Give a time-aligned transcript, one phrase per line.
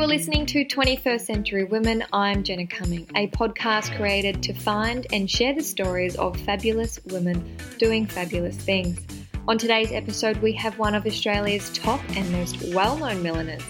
[0.00, 2.02] You are listening to 21st Century Women.
[2.10, 7.58] I'm Jenna Cumming, a podcast created to find and share the stories of fabulous women
[7.76, 9.04] doing fabulous things.
[9.46, 13.60] On today's episode, we have one of Australia's top and most well known milliners.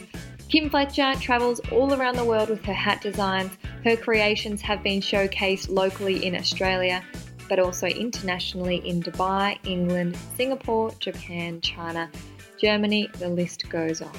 [0.49, 3.51] Kim Fletcher travels all around the world with her hat designs.
[3.83, 7.03] Her creations have been showcased locally in Australia,
[7.49, 12.09] but also internationally in Dubai, England, Singapore, Japan, China,
[12.57, 14.13] Germany, the list goes on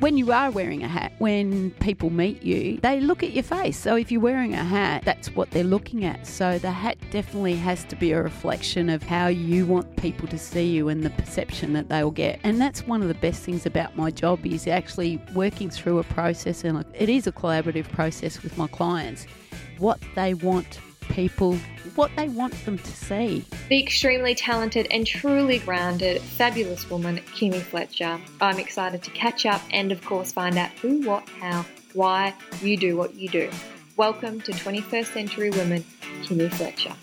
[0.00, 3.76] when you are wearing a hat, when people meet you, they look at your face.
[3.76, 6.26] So if you're wearing a hat, that's what they're looking at.
[6.26, 10.38] So the hat definitely has to be a reflection of how you want people to
[10.38, 12.38] see you and the perception that they'll get.
[12.44, 16.04] And that's one of the best things about my job is actually working through a
[16.04, 19.26] process and it is a collaborative process with my clients.
[19.78, 21.56] What they want people
[21.94, 23.44] what they want them to see.
[23.68, 28.20] The extremely talented and truly grounded, fabulous woman, Kimmy Fletcher.
[28.40, 32.76] I'm excited to catch up and, of course, find out who, what, how, why you
[32.76, 33.50] do what you do.
[33.96, 35.84] Welcome to 21st Century Women,
[36.22, 36.94] Kimmy Fletcher.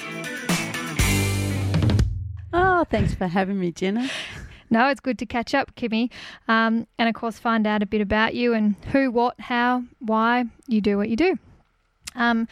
[2.53, 4.09] Oh, thanks for having me, Jenna.
[4.69, 6.09] No, it's good to catch up, Kimmy,
[6.47, 10.45] um, and of course find out a bit about you and who, what, how, why
[10.67, 11.37] you do what you do.
[12.15, 12.47] Um,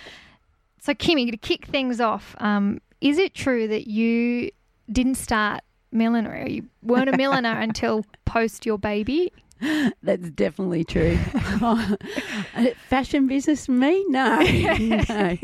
[0.83, 4.51] so, Kimmy, to kick things off, um, is it true that you
[4.91, 5.61] didn't start
[5.93, 6.55] millinery?
[6.55, 9.31] You weren't a milliner until post your baby?
[10.01, 11.15] That's definitely true.
[12.89, 14.03] Fashion business, me?
[14.09, 15.37] No, no.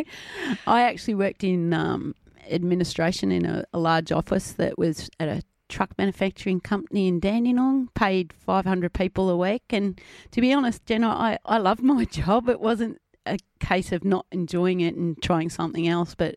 [0.68, 2.16] I actually worked in um,
[2.52, 7.88] administration in a, a, large office that was at a truck manufacturing company in Dandenong,
[7.96, 9.64] paid 500 people a week.
[9.70, 10.02] And
[10.32, 12.50] to be honest, Jenna, I, I loved my job.
[12.50, 16.36] It wasn't a case of not enjoying it and trying something else, but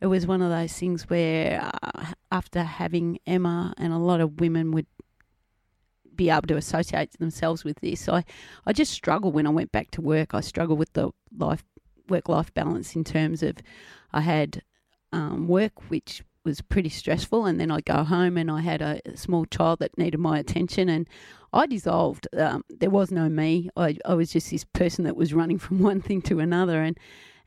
[0.00, 4.40] it was one of those things where uh, after having Emma and a lot of
[4.40, 4.86] women would
[6.14, 8.08] be able to associate themselves with this.
[8.08, 8.24] I,
[8.64, 10.34] I just struggled when I went back to work.
[10.34, 11.64] I struggled with the life
[12.08, 13.56] work life balance in terms of
[14.12, 14.62] I had
[15.12, 19.00] um, work which was pretty stressful, and then I'd go home and I had a
[19.16, 21.08] small child that needed my attention, and
[21.56, 22.28] I dissolved.
[22.36, 23.70] Um, there was no me.
[23.76, 26.98] I, I was just this person that was running from one thing to another, and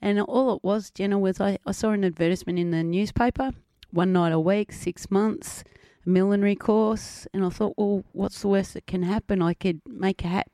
[0.01, 3.51] and all it was, Jenna, was I, I saw an advertisement in the newspaper,
[3.91, 5.63] one night a week, six months,
[6.05, 9.41] a millinery course, and I thought, well, what's the worst that can happen?
[9.41, 10.47] I could make a hat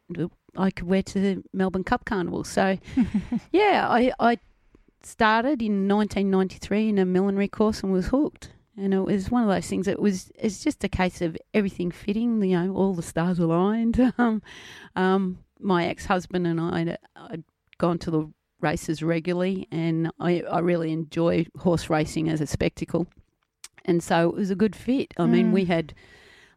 [0.57, 2.43] I could wear to the Melbourne Cup Carnival.
[2.43, 2.77] So,
[3.51, 4.37] yeah, I, I
[5.03, 8.49] started in 1993 in a millinery course and was hooked.
[8.77, 9.87] And it was one of those things.
[9.87, 12.43] It was it's just a case of everything fitting.
[12.43, 14.13] You know, all the stars aligned.
[14.17, 14.41] Um,
[14.95, 16.97] um, my ex husband and I
[17.29, 17.43] had
[17.77, 18.29] gone to the
[18.61, 23.07] races regularly, and I, I really enjoy horse racing as a spectacle.
[23.85, 25.13] And so it was a good fit.
[25.17, 25.29] I mm.
[25.29, 25.67] mean, we mm.
[25.67, 25.93] had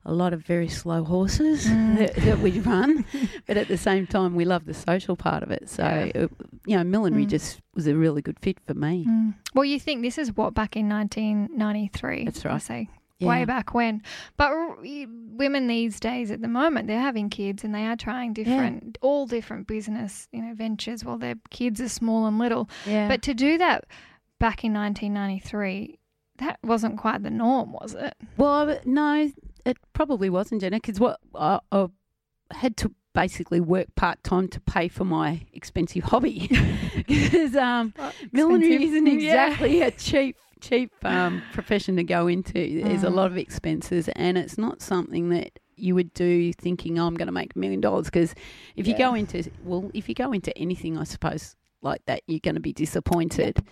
[0.09, 1.99] a lot of very slow horses mm.
[1.99, 3.05] that, that, we run,
[3.47, 5.69] but at the same time, we love the social part of it.
[5.69, 6.23] So, yeah.
[6.23, 6.31] it,
[6.67, 7.31] you know, millinery mm.
[7.31, 9.05] just was a really good fit for me.
[9.07, 9.35] Mm.
[9.55, 12.25] Well, you think this is what back in 1993?
[12.25, 12.55] That's right.
[12.55, 12.89] I say.
[13.19, 13.29] Yeah.
[13.29, 14.03] Way back when,
[14.37, 18.85] but women these days at the moment they're having kids and they are trying different,
[18.85, 18.91] yeah.
[19.01, 22.71] all different business, you know, ventures while their kids are small and little.
[22.87, 23.09] Yeah.
[23.09, 23.87] But to do that
[24.39, 25.99] back in 1993,
[26.39, 28.15] that wasn't quite the norm, was it?
[28.37, 29.33] Well, no,
[29.69, 31.87] it probably wasn't, Jenna, because what I, I
[32.51, 36.49] had to basically work part time to pay for my expensive hobby
[36.97, 37.93] because um,
[38.33, 39.87] millinery isn't exactly yeah.
[39.87, 42.83] a cheap cheap um, profession to go into.
[42.83, 43.15] There's a mm.
[43.15, 47.27] lot of expenses, and it's not something that you would do thinking, oh, I'm going
[47.27, 48.07] to make a million dollars.
[48.07, 48.35] Because
[48.77, 48.93] if yeah.
[48.93, 52.57] you go into well, if you go into anything, I suppose like that, you're going
[52.57, 53.65] to be disappointed.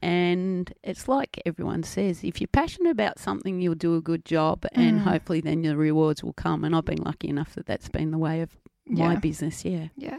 [0.00, 4.64] And it's like everyone says, if you're passionate about something, you'll do a good job,
[4.72, 5.02] and mm.
[5.02, 6.64] hopefully then your rewards will come.
[6.64, 9.18] And I've been lucky enough that that's been the way of my yeah.
[9.18, 9.64] business.
[9.64, 9.88] Yeah.
[9.96, 10.18] Yeah.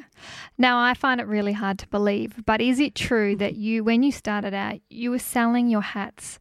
[0.58, 4.04] Now I find it really hard to believe, but is it true that you, when
[4.04, 6.40] you started out, you were selling your hats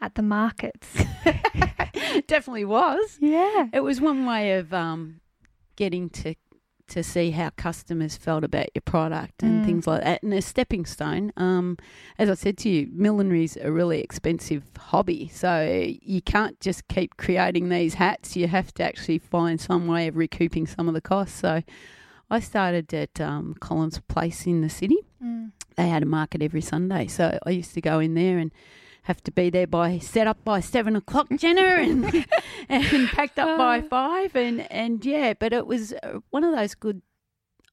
[0.00, 0.88] at the markets?
[2.26, 3.18] Definitely was.
[3.20, 3.68] Yeah.
[3.72, 5.20] It was one way of um,
[5.76, 6.34] getting to
[6.88, 9.66] to see how customers felt about your product and mm.
[9.66, 10.22] things like that.
[10.22, 11.78] And a stepping stone, um,
[12.18, 15.28] as I said to you, millinery is a really expensive hobby.
[15.32, 15.62] So
[16.02, 18.36] you can't just keep creating these hats.
[18.36, 21.40] You have to actually find some way of recouping some of the costs.
[21.40, 21.62] So
[22.30, 24.98] I started at um, Collins Place in the city.
[25.22, 25.52] Mm.
[25.76, 27.06] They had a market every Sunday.
[27.06, 28.52] So I used to go in there and
[29.04, 32.26] have to be there by set up by seven o'clock, Jenna, and
[32.68, 33.82] and packed up by oh.
[33.82, 37.02] five, and and yeah, but it was uh, one of those good.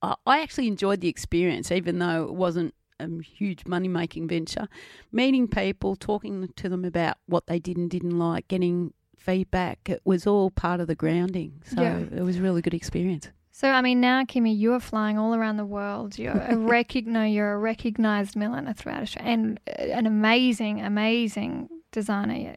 [0.03, 4.67] I actually enjoyed the experience, even though it wasn't a huge money making venture.
[5.11, 9.87] Meeting people, talking to them about what they did and didn't like, getting feedback.
[9.87, 11.99] It was all part of the grounding, so yeah.
[11.99, 13.29] it was a really good experience.
[13.61, 16.17] So I mean, now Kimmy, you are flying all around the world.
[16.17, 22.55] You're a recogno, you're a recognized milliner throughout Australia, and uh, an amazing, amazing designer.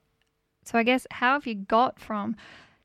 [0.65, 2.37] So I guess how have you got from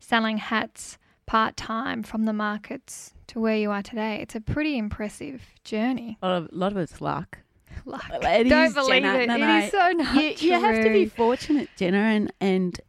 [0.02, 4.20] selling hats part time from the markets to where you are today?
[4.22, 6.18] It's a pretty impressive journey.
[6.22, 7.38] A lot of, a lot of it's luck.
[7.86, 8.04] Luck.
[8.12, 9.20] It Don't is, believe Jenna.
[9.20, 9.28] it.
[9.28, 9.58] No, It no.
[9.60, 12.82] is so not you, you have to be fortunate, Jenna, and and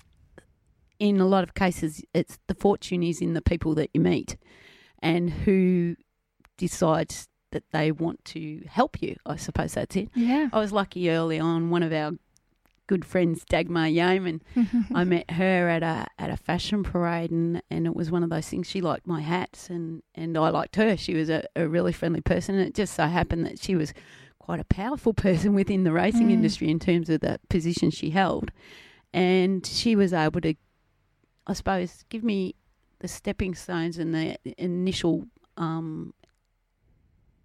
[0.98, 4.36] in a lot of cases, it's the fortune is in the people that you meet,
[5.02, 5.96] and who
[6.56, 9.16] decides that they want to help you.
[9.26, 10.08] I suppose that's it.
[10.14, 10.48] Yeah.
[10.52, 11.70] I was lucky early on.
[11.70, 12.12] One of our
[12.86, 14.42] good friends, Dagmar Yeoman,
[14.94, 18.30] I met her at a at a fashion parade, and, and it was one of
[18.30, 18.68] those things.
[18.68, 20.96] She liked my hats, and, and I liked her.
[20.96, 23.92] She was a, a really friendly person, and it just so happened that she was
[24.38, 26.32] quite a powerful person within the racing Mm.
[26.32, 28.50] industry in terms of the position she held,
[29.12, 30.54] and she was able to,
[31.46, 32.54] I suppose, give me
[33.00, 35.26] the stepping stones and the initial.
[35.56, 36.14] Um,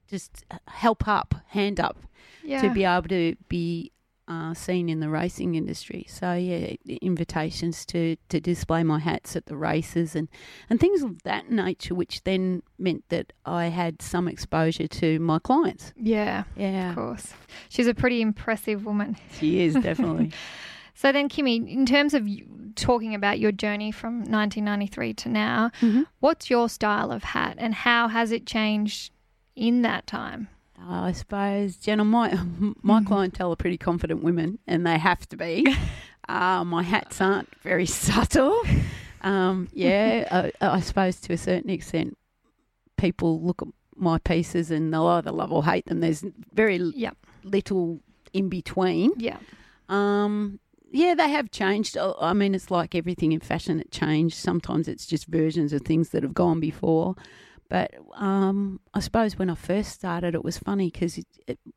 [0.07, 1.97] just help up, hand up
[2.43, 2.61] yeah.
[2.61, 3.91] to be able to be
[4.27, 6.05] uh, seen in the racing industry.
[6.09, 10.27] So yeah, invitations to, to display my hats at the races and,
[10.69, 15.39] and things of that nature, which then meant that I had some exposure to my
[15.39, 15.93] clients.
[15.97, 16.43] yeah.
[16.55, 17.33] Yeah, Of course.
[17.69, 19.17] She's a pretty impressive woman.
[19.39, 20.31] she is definitely.
[20.95, 22.27] So then, Kimmy, in terms of
[22.75, 26.06] talking about your journey from 1993 to now, Mhm.
[26.19, 29.12] what's your style of hat and how has it changed
[29.56, 30.47] in that time?
[30.80, 32.30] I suppose, Jenna, my
[32.81, 33.06] my Mhm.
[33.07, 35.65] clientele are pretty confident women, and they have to be.
[36.30, 38.62] uh, my hats aren't very subtle.
[39.21, 40.27] Um, yeah,
[40.62, 42.18] I, I suppose to a certain extent,
[42.98, 46.00] people look at my pieces and they'll either love or hate them.
[46.01, 47.18] There's very Yep.
[47.44, 48.00] little
[48.33, 49.12] in between.
[49.18, 49.38] Yeah.
[49.88, 50.59] Um,
[50.91, 51.97] yeah, they have changed.
[51.97, 54.35] Uh, I mean, it's like everything in fashion; it changed.
[54.35, 57.15] Sometimes it's just versions of things that have gone before.
[57.69, 61.19] But um, I suppose when I first started, it was funny because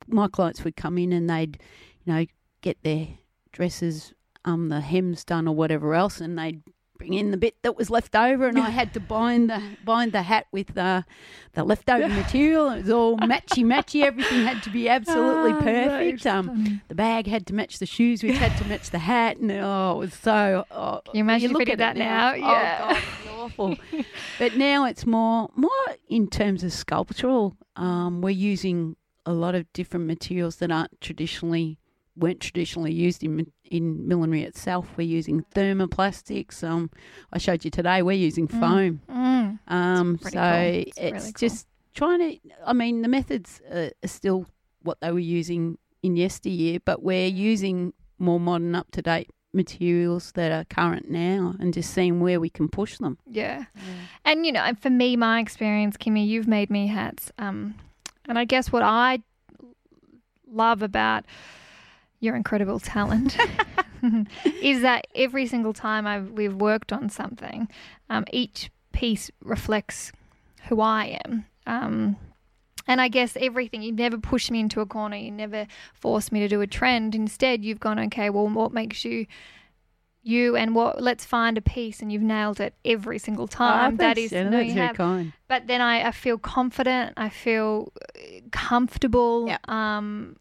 [0.06, 1.58] my clients would come in and they'd,
[2.04, 2.26] you know,
[2.60, 3.08] get their
[3.52, 4.12] dresses,
[4.44, 6.62] um, the hems done or whatever else, and they'd
[6.98, 10.12] bring in the bit that was left over, and I had to bind the bind
[10.12, 11.04] the hat with the
[11.54, 12.70] the leftover material.
[12.70, 14.02] It was all matchy matchy.
[14.04, 16.26] Everything had to be absolutely Ah, perfect.
[16.26, 19.50] Um, the bag had to match the shoes, which had to match the hat, and
[19.52, 20.64] oh, it was so.
[20.70, 22.32] Oh, Can you imagine if look at that it now?
[22.32, 22.78] Oh Yeah.
[22.78, 23.76] God, it's awful.
[24.38, 25.70] but now it's more more
[26.08, 27.56] in terms of sculptural.
[27.76, 31.78] Um, we're using a lot of different materials that aren't traditionally
[32.18, 34.86] weren't traditionally used in in millinery itself.
[34.96, 36.64] We're using thermoplastics.
[36.64, 36.90] Um,
[37.32, 38.02] I showed you today.
[38.02, 38.60] We're using Mm.
[38.60, 39.00] foam.
[39.08, 39.58] Mm.
[39.68, 40.58] Um, pretty so cool.
[40.58, 41.32] It's it's, really cool.
[41.48, 42.38] just trying to.
[42.66, 44.46] I mean, the methods are, are still
[44.82, 50.32] what they were using in yesteryear, but we're using more modern, up to date materials
[50.32, 53.18] that are current now, and just seeing where we can push them.
[53.26, 53.64] Yeah.
[54.24, 57.32] And you know, for me, my experience, Kimmy, you've made me hats.
[57.38, 57.74] Um,
[58.26, 59.20] and I guess what I
[60.50, 61.24] love about
[62.20, 63.36] your incredible talent
[64.62, 67.68] is that every single time I've we've worked on something,
[68.10, 70.12] um, each piece reflects
[70.68, 71.46] who I am.
[71.66, 72.16] Um,
[72.86, 75.16] and I guess everything, you never push me into a corner.
[75.16, 77.14] You never force me to do a trend.
[77.14, 79.26] Instead, you've gone, okay, well, what makes you
[80.24, 82.00] you and what, let's find a piece.
[82.00, 83.96] And you've nailed it every single time.
[83.96, 84.96] that is, no, you have.
[84.96, 85.32] kind.
[85.48, 87.14] But then I, I feel confident.
[87.16, 89.46] I feel uh, comfortable.
[89.46, 89.58] Yeah.
[89.68, 90.36] Um,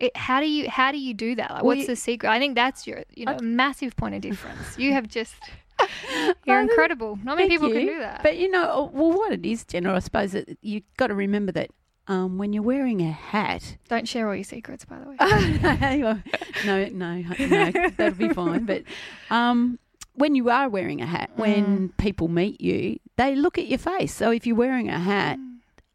[0.00, 1.50] it, how do you how do you do that?
[1.50, 2.30] Like, Well, what's you- the secret?
[2.30, 4.78] I think that's your you know I- a massive point of difference.
[4.78, 5.34] You have just
[6.46, 7.18] you're incredible.
[7.22, 8.22] Not many people can do that.
[8.22, 11.14] But you know, uh, well, what it is, Jenna, I suppose that you got to
[11.14, 11.70] remember that
[12.06, 15.16] um, when you're wearing a hat, Don't share all your secrets, by the way.
[16.66, 18.66] no, no, no, that'll be fine.
[18.66, 18.82] But
[19.30, 19.78] um,
[20.14, 24.12] when you are wearing a hat, when people meet you, they look at your face.
[24.14, 25.38] So if you're wearing a hat,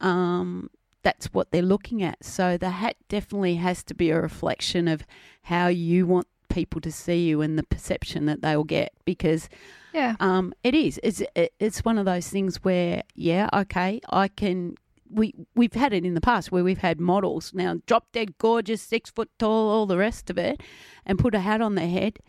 [0.01, 0.69] um,
[1.03, 2.24] that's what they're looking at.
[2.24, 5.06] So the hat definitely has to be a reflection of
[5.44, 9.50] how you want people to see you and the perception that they will get because
[9.94, 10.15] yeah.
[10.20, 11.00] um, it is.
[11.03, 14.75] It's it, it's one of those things where yeah, okay, I can.
[15.12, 18.82] We we've had it in the past where we've had models now drop dead gorgeous,
[18.82, 20.62] six foot tall, all the rest of it,
[21.06, 22.20] and put a hat on their head,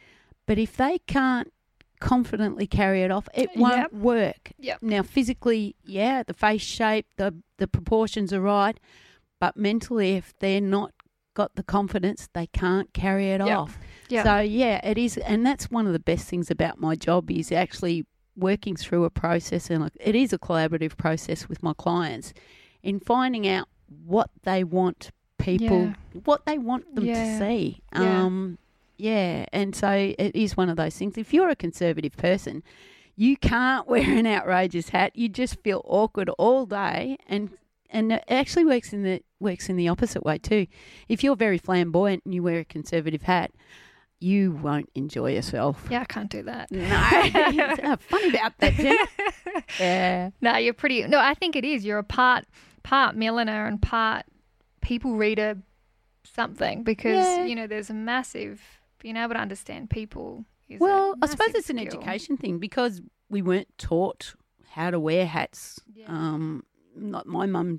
[0.46, 1.52] but if they can't
[2.00, 3.92] confidently carry it off, it won't Yep.
[3.92, 4.52] work.
[4.58, 4.82] Yep.
[4.82, 8.80] Now physically, yeah, the face shape, the the proportions are right,
[9.38, 10.92] but mentally, if they're not
[11.34, 13.56] got the confidence, they can't carry it Yep.
[13.58, 13.78] off.
[14.08, 14.22] Yeah.
[14.24, 17.52] So yeah, it is, and that's one of the best things about my job is
[17.52, 22.32] actually working through a process, and it is a collaborative process with my clients
[22.82, 23.68] in finding out
[24.06, 25.92] what they want people,
[26.24, 27.22] what they want them Yeah.
[27.22, 27.80] to see.
[27.92, 28.69] Um, yeah,
[29.08, 31.16] and so it is one of those things.
[31.18, 32.62] If you're a conservative person,
[33.16, 35.12] you can't wear an outrageous hat.
[35.14, 37.50] You just feel awkward all day, and
[37.90, 40.66] and it actually works in the works in the opposite way too.
[41.08, 43.50] If you're very flamboyant and you wear a conservative hat,
[44.20, 45.86] you won't enjoy yourself.
[45.90, 46.70] Yeah, I can't do that.
[46.70, 49.08] No, funny about that.
[49.80, 50.30] Yeah.
[50.40, 51.02] No, you're pretty.
[51.06, 51.84] No, I think it is.
[51.84, 52.44] You're a part
[52.82, 54.24] part milliner and part
[54.80, 55.56] people reader
[56.24, 57.44] something because Yeah.
[57.44, 58.62] you know there's a massive
[59.00, 60.44] being able to understand people.
[60.68, 61.88] Is Well, I suppose it's an skill.
[61.88, 64.34] education thing because we weren't taught
[64.70, 65.80] how to wear hats.
[65.92, 66.06] Yeah.
[66.06, 66.64] Um,
[66.96, 67.78] not my mum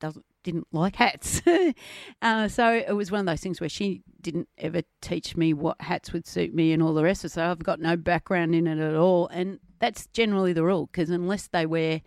[0.00, 1.42] doesn't didn't like hats,
[2.22, 5.80] uh, so it was one of those things where she didn't ever teach me what
[5.80, 7.34] hats would suit me and all the rest of it.
[7.34, 11.10] So I've got no background in it at all, and that's generally the rule because
[11.10, 12.00] unless they wear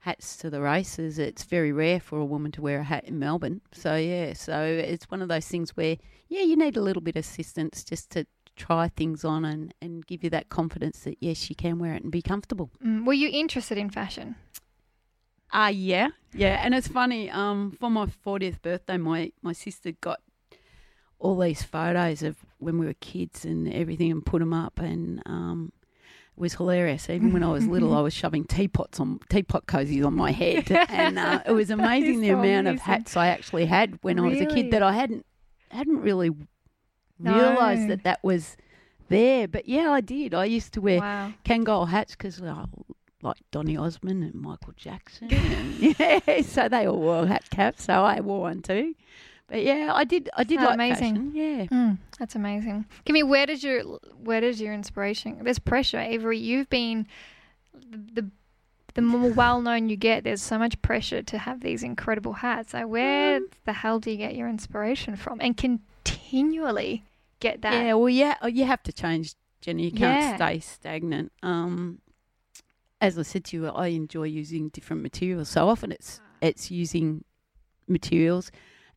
[0.00, 3.18] hats to the races, it's very rare for a woman to wear a hat in
[3.18, 3.60] Melbourne.
[3.72, 5.96] So yeah, so it's one of those things where
[6.28, 8.26] yeah, you need a little bit of assistance just to
[8.56, 12.02] try things on and, and give you that confidence that yes, you can wear it
[12.02, 12.70] and be comfortable.
[12.84, 14.36] Mm, were you interested in fashion?
[15.52, 17.28] Ah, yeah, yeah, and it's funny.
[17.30, 20.20] Um, for my fortieth birthday, my my sister got
[21.18, 25.20] all these photos of when we were kids and everything, and put them up, and
[25.26, 25.72] um,
[26.36, 27.10] it was hilarious.
[27.10, 30.70] Even when I was little, I was shoving teapots on teapot cozies on my head,
[30.88, 34.28] and uh, it was amazing the so amount of hats I actually had when I
[34.28, 35.26] was a kid that I hadn't
[35.70, 36.30] hadn't really
[37.18, 37.34] No.
[37.36, 38.56] realised that that was
[39.08, 39.46] there.
[39.48, 40.34] But yeah, I did.
[40.34, 41.32] I used to wear Wow.
[41.44, 42.64] Kangol hats because I
[43.22, 45.28] like Donny Osmond and Michael Jackson.
[45.32, 48.94] And, yeah, so they all wore hat caps, so I wore one too.
[49.50, 50.30] But yeah, I did.
[50.36, 51.14] I did Oh, like amazing.
[51.16, 51.32] fashion.
[51.34, 51.64] Yeah.
[51.66, 52.84] Mm, that's amazing.
[53.04, 53.82] Give me where does your
[54.22, 55.38] where does your inspiration?
[55.42, 56.38] There's pressure, Avery.
[56.38, 57.06] You've been
[57.74, 58.30] the the,
[58.94, 60.22] the more well known you get.
[60.22, 62.70] There's so much pressure to have these incredible hats.
[62.72, 63.44] So where Mm.
[63.64, 65.40] the hell do you get your inspiration from?
[65.40, 67.02] And continually
[67.40, 67.72] get that.
[67.74, 67.94] Yeah.
[67.94, 68.36] Well, yeah.
[68.42, 69.84] oh, You have to change, Jenny.
[69.86, 70.36] You can't Yeah.
[70.36, 71.32] stay stagnant.
[71.42, 72.00] Um,
[73.00, 75.48] as I said to you, I enjoy using different materials.
[75.48, 77.24] So often it's it's using
[77.88, 78.50] materials,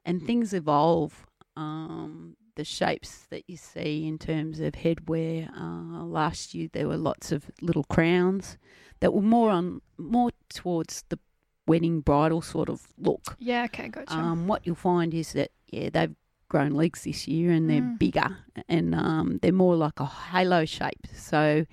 [0.05, 1.25] and things evolve.
[1.55, 5.49] Um, the shapes that you see in terms of headwear.
[5.59, 8.57] Uh, last year there were lots of little crowns
[8.99, 11.17] that were more on more towards the
[11.65, 13.35] wedding bridal sort of look.
[13.39, 13.63] Yeah.
[13.65, 13.87] Okay.
[13.87, 14.13] Gotcha.
[14.13, 16.15] Um, what you'll find is that yeah, they've
[16.47, 17.97] grown legs this year and they're Mm.
[17.97, 18.37] bigger
[18.69, 21.07] and um, they're more like a halo shape.
[21.15, 21.65] So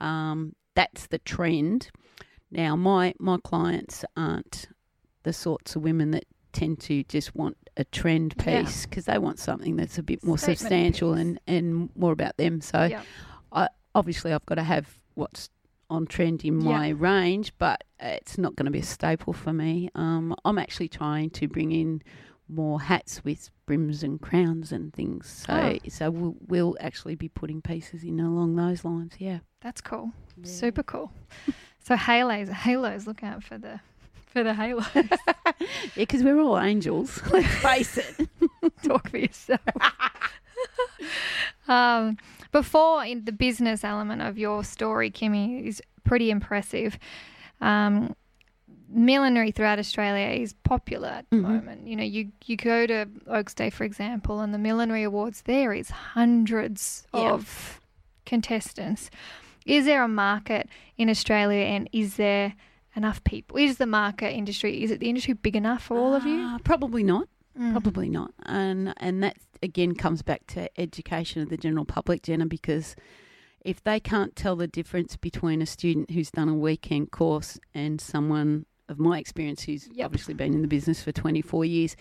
[0.00, 1.90] um, that's the trend.
[2.50, 4.68] Now, my my clients aren't
[5.22, 9.38] the sorts of women that tend to just want a trend piece because they want
[9.38, 11.20] something that's a bit more Statement substantial piece.
[11.22, 12.60] and, and more about them.
[12.60, 13.02] So Yeah.
[13.52, 15.48] I obviously I've got to have what's
[15.88, 16.70] on trend in Yeah.
[16.70, 19.88] my range, but it's not going to be a staple for me.
[19.94, 22.02] Um, I'm actually trying to bring in
[22.48, 25.44] more hats with brims and crowns and things.
[25.46, 25.88] So Oh.
[25.88, 29.12] so we'll, we'll actually be putting pieces in along those lines.
[29.18, 29.38] Yeah.
[29.60, 30.12] That's cool.
[30.44, 31.12] Super cool.
[31.80, 33.06] so halos, halos.
[33.06, 33.80] Look out for the
[34.28, 34.82] for the halo.
[34.94, 37.20] Yeah, because we're all angels.
[37.32, 38.28] Let's face it.
[38.84, 39.60] Talk for yourself.
[41.66, 42.16] um,
[42.52, 46.98] before in the business element of your story, Kimmy, is pretty impressive.
[47.60, 48.14] Um,
[48.88, 51.42] millinery throughout Australia is popular at the Mhm.
[51.42, 51.86] moment.
[51.86, 55.42] You know, you you go to Oaks Day, for example, and the millinery awards.
[55.42, 57.32] There is hundreds Yeah.
[57.32, 57.80] of
[58.24, 59.10] contestants.
[59.66, 62.54] Is there a market in Australia, and is there
[62.98, 63.56] enough people?
[63.56, 64.82] Is the market industry?
[64.82, 66.40] Is it the industry big enough for all of you?
[66.40, 67.28] Uh, probably not.
[67.58, 67.72] Mm.
[67.72, 68.32] Probably not.
[68.44, 72.94] And and that again comes back to education of the general public, Jenna, because
[73.64, 78.00] if they can't tell the difference between a student who's done a weekend course and
[78.00, 80.04] someone of my experience who's Yep.
[80.06, 81.96] obviously been in the business for 24 years,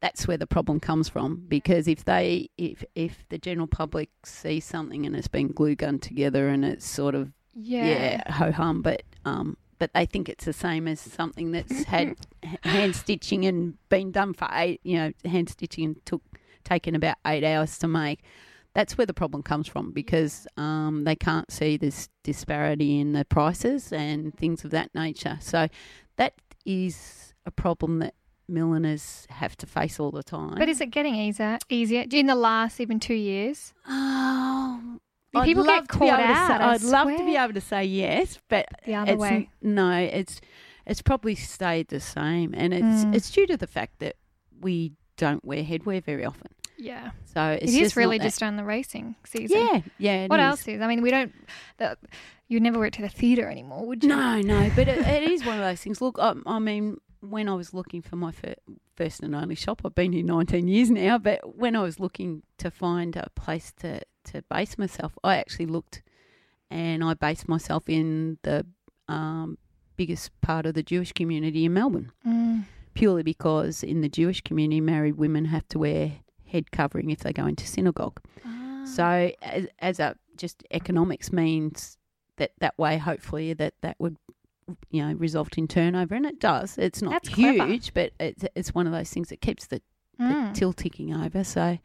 [0.00, 1.42] that's where the problem comes from.
[1.48, 5.98] Because if they if if the general public sees something and it's been glue gun
[5.98, 10.52] together and it's sort of yeah, ho hum, but um, but they think it's the
[10.52, 12.16] same as something that's had
[12.62, 16.22] hand stitching and been done for eight, you know, hand stitching and took
[16.64, 18.20] taken about eight hours to make.
[18.74, 23.24] That's where the problem comes from because um, they can't see this disparity in the
[23.24, 25.38] prices and things of that nature.
[25.40, 25.68] So
[26.16, 26.34] that
[26.66, 28.14] is a problem that
[28.48, 30.56] milliners have to face all the time.
[30.56, 31.58] But is it getting easier?
[31.68, 33.72] Easier in the last even two years?
[33.88, 34.35] Oh,
[35.34, 37.36] Do people get love to be caught able to out, say- I'd love to be
[37.36, 39.50] able to say yes, but The other it's, way.
[39.62, 40.40] No, it's
[40.86, 43.14] it's probably stayed the same, and it's Mm.
[43.14, 44.16] it's due to the fact that
[44.60, 46.48] we don't wear headwear very often.
[46.78, 49.58] Yeah, So it's it is just really just on the racing season.
[49.58, 50.26] yeah, yeah.
[50.26, 50.44] What is.
[50.44, 50.80] else is?
[50.82, 51.32] I mean, we don't.
[51.78, 51.96] The,
[52.48, 54.10] you never went to the theatre anymore, would you?
[54.10, 56.00] No, no, but it, it is one of those things.
[56.02, 58.54] Look, I, I mean, when I was looking for my fir-
[58.96, 62.42] first and only shop, I've been here 19 years now, but when I was looking
[62.58, 66.02] to find a place to, to base myself, I actually looked
[66.70, 68.66] and I based myself in the
[69.08, 69.58] um,
[69.96, 72.64] biggest part of the Jewish community in Melbourne, Mm.
[72.94, 76.12] purely because in the Jewish community, married women have to wear
[76.46, 78.20] head covering if they go into synagogue.
[78.44, 78.84] Ah.
[78.84, 81.98] So, as, as a just economics means
[82.36, 84.16] that that way, hopefully, that that would
[84.90, 86.76] you know result in turnover, and it does.
[86.78, 87.66] It's not That's clever.
[87.66, 89.80] huge, but it's it's one of those things that keeps the,
[90.18, 90.54] the Mm.
[90.54, 91.44] till ticking over.
[91.44, 91.78] So,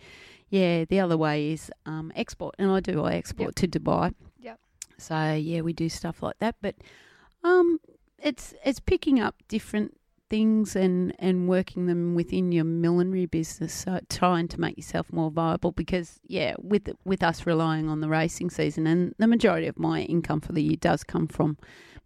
[0.50, 3.03] yeah, the other way is um, export, and I do.
[3.03, 4.13] I export to Dubai.
[4.39, 4.59] Yep.
[4.97, 6.75] So yeah, we do stuff like that, but
[7.43, 7.79] um,
[8.17, 9.97] it's it's picking up different
[10.29, 13.73] things and and working them within your millinery business.
[13.73, 18.07] So trying to make yourself more viable because yeah, with with us relying on the
[18.07, 21.57] racing season and the majority of my income for the year does come from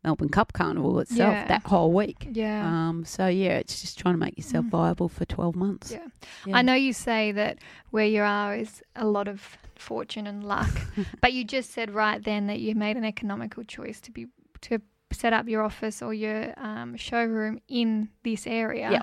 [0.06, 1.48] Melbourne Cup Carnival itself Yeah.
[1.48, 2.28] that whole week.
[2.32, 2.64] yeah.
[2.66, 4.70] Um, so yeah, it's just trying to make yourself Mm.
[4.70, 5.92] viable for twelve months.
[5.92, 6.06] Yeah.
[6.46, 6.58] Yeah.
[6.58, 7.58] I know you say that
[7.90, 10.70] where you are is a lot of fortune and luck,
[11.22, 14.28] but you just said right then that you made an economical choice to be
[14.62, 14.80] to
[15.12, 18.90] set up your office or your um, showroom in this area.
[18.92, 19.02] Yeah.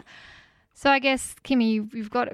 [0.74, 2.28] So I guess Kimmy, you've, you've got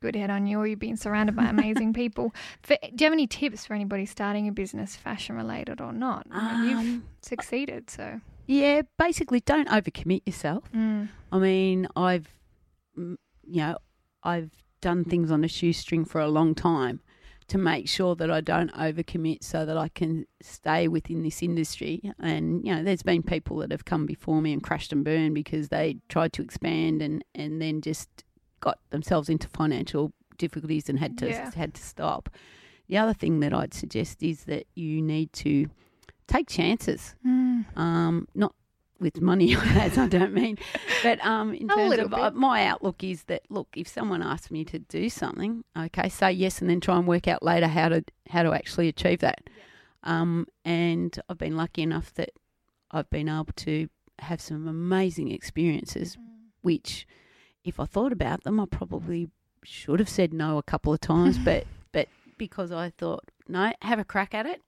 [0.00, 2.34] good head on you, or you've been surrounded by amazing people.
[2.62, 6.26] For, do you have any tips for anybody starting a business, fashion related or not?
[6.30, 8.20] I mean, you've Um, succeeded, so.
[8.46, 10.70] yeah, basically, don't overcommit yourself.
[10.72, 11.08] Mm.
[11.32, 12.28] I mean, I've,
[12.96, 13.78] mm, you know,
[14.22, 14.50] I've
[14.80, 17.00] done things on a shoestring for a long time
[17.48, 22.12] to make sure that I don't overcommit so that I can stay within this industry.
[22.20, 25.34] And, you know, there's been people that have come before me and crashed and burned
[25.34, 28.08] because they tried to expand and, and then just
[28.60, 31.50] got themselves into financial difficulties and had to Yeah.
[31.54, 32.28] had to stop.
[32.88, 35.68] The other thing that I'd suggest is that you need to
[36.26, 37.64] take chances Mm.
[37.76, 38.54] um, not
[39.00, 40.58] with money, as I don't mean,
[41.04, 44.64] but um, in terms of uh, my outlook is that look, if someone asks me
[44.64, 48.02] to do something, okay, say yes, and then try and work out later how to
[48.28, 49.48] how to actually achieve that.
[50.02, 52.30] Um, and I've been lucky enough that
[52.90, 53.88] I've been able to
[54.20, 56.16] have some amazing experiences,
[56.62, 57.06] which,
[57.68, 59.28] if I thought about them, I probably
[59.64, 63.98] should have said no a couple of times, but but because I thought no, have
[63.98, 64.62] a crack at it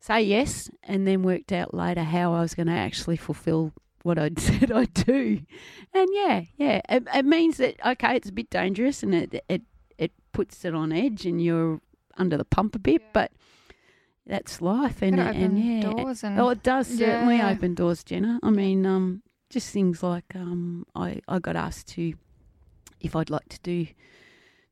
[0.00, 4.18] say yes and then worked out later how I was going to actually fulfill what
[4.18, 5.40] I'd said I'd do.
[5.94, 9.62] And yeah, yeah, it, it means that okay, it's a bit dangerous and it it
[9.98, 11.80] it puts it on edge and you're
[12.18, 13.08] under the pump a bit, Yeah.
[13.12, 13.32] but
[14.26, 15.80] that's life and Gotta and yeah.
[15.90, 17.50] doors and Oh, it does certainly Yeah.
[17.50, 18.40] open doors, Jenna.
[18.42, 22.14] I mean, um, just things like um, I I got asked to
[23.02, 23.88] if I'd like to do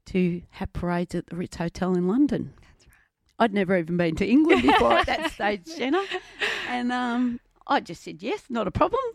[0.07, 2.55] to have parades at the Ritz Hotel in London.
[2.63, 3.45] That's right.
[3.45, 6.03] I'd never even been to England before at that stage, Jenna,
[6.69, 9.01] and um, I just said yes, not a problem.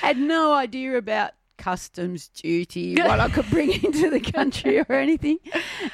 [0.00, 5.38] Had no idea about customs duty, what I could bring into the country or anything,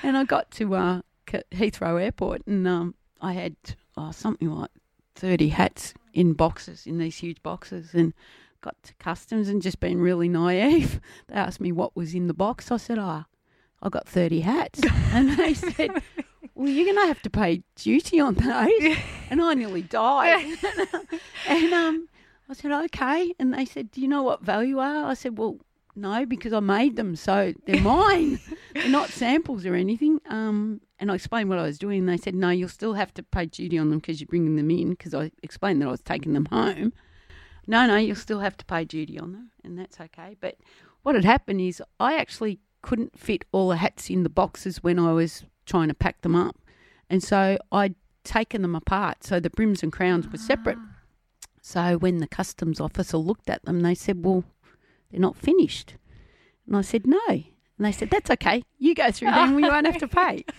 [0.03, 3.57] and I got to uh, Heathrow Airport, and um, I had
[3.97, 4.71] oh, something like
[5.15, 8.13] thirty hats in boxes in these huge boxes, and
[8.65, 10.99] got to customs and just been really naive.
[11.29, 12.71] They asked me what was in the box.
[12.71, 13.27] I said, "Ah,
[13.83, 14.81] I got thirty hats,"
[15.13, 15.91] and they said,
[16.55, 18.97] "Well, you're going to have to pay duty on those,"
[19.31, 20.57] and I nearly died.
[21.49, 22.09] and um,
[22.49, 25.59] I said, "Okay," and they said, "Do you know what value are?" I said, "Well."
[25.97, 28.41] No, because I made them, so they're mine.
[28.75, 30.21] they're not samples or anything.
[30.29, 32.01] Um, and I explained what I was doing.
[32.01, 34.57] And they said, no, you'll still have to pay duty on them because you're bringing
[34.57, 34.91] them in.
[34.91, 36.93] Because I explained that I was taking them home.
[37.67, 40.37] No, no, you'll still have to pay duty on them, and that's okay.
[40.41, 40.57] But
[41.03, 44.99] what had happened is I actually couldn't fit all the hats in the boxes when
[44.99, 46.57] I was trying to pack them up,
[47.09, 50.79] and so I'd taken them apart so the brims and crowns were separate.
[50.81, 50.97] Ah.
[51.61, 54.45] So when the customs officer looked at them, they said, "Well,
[55.11, 55.95] they're not finished,"
[56.67, 57.45] and I said, "No." And
[57.79, 58.63] they said, "That's okay.
[58.79, 59.55] You go through them.
[59.55, 60.45] We won't have to pay."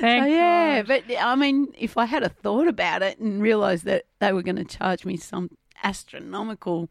[0.00, 1.04] Thank so yeah, God.
[1.06, 4.42] but I mean, if I had a thought about it and realised that they were
[4.42, 5.50] going to charge me some
[5.84, 6.90] astronomical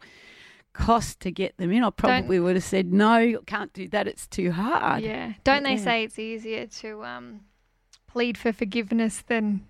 [0.74, 3.18] cost to get them in, I probably would have said no.
[3.18, 4.08] you Can't do that.
[4.08, 5.04] It's too hard.
[5.04, 5.34] Yeah.
[5.44, 5.84] Don't they Yeah.
[5.84, 7.42] say it's easier to um,
[8.08, 9.66] plead for forgiveness than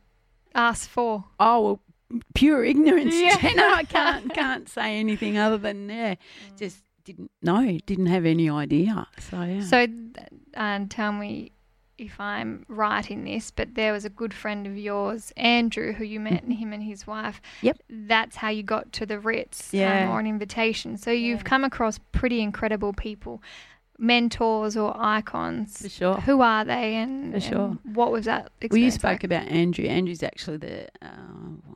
[0.55, 1.25] ask for?
[1.39, 1.79] Oh well,
[2.36, 3.15] pure ignorance.
[3.17, 3.38] Yeah.
[3.41, 3.63] Jenna.
[3.63, 6.15] I can't can't say anything other than yeah,
[6.57, 9.07] just didn't know, didn't have any idea.
[9.19, 9.62] So yeah.
[9.63, 9.88] So,
[10.53, 11.51] and tell me
[11.97, 16.03] if I'm right in this, but there was a good friend of yours, Andrew, who
[16.03, 17.41] you met, and him and his wife.
[17.62, 17.77] Yep.
[17.89, 20.12] That's how you got to the Ritz um, Yeah.
[20.12, 20.97] or an invitation.
[20.97, 21.43] So you've Yeah.
[21.43, 23.41] come across pretty incredible people,
[23.99, 25.82] mentors or icons.
[25.82, 26.15] for sure.
[26.21, 27.65] Who are they, and, For sure.
[27.84, 29.23] and what was that experience Well, you spoke like?
[29.23, 29.86] about Andrew.
[29.86, 31.75] Andrew's actually the uh,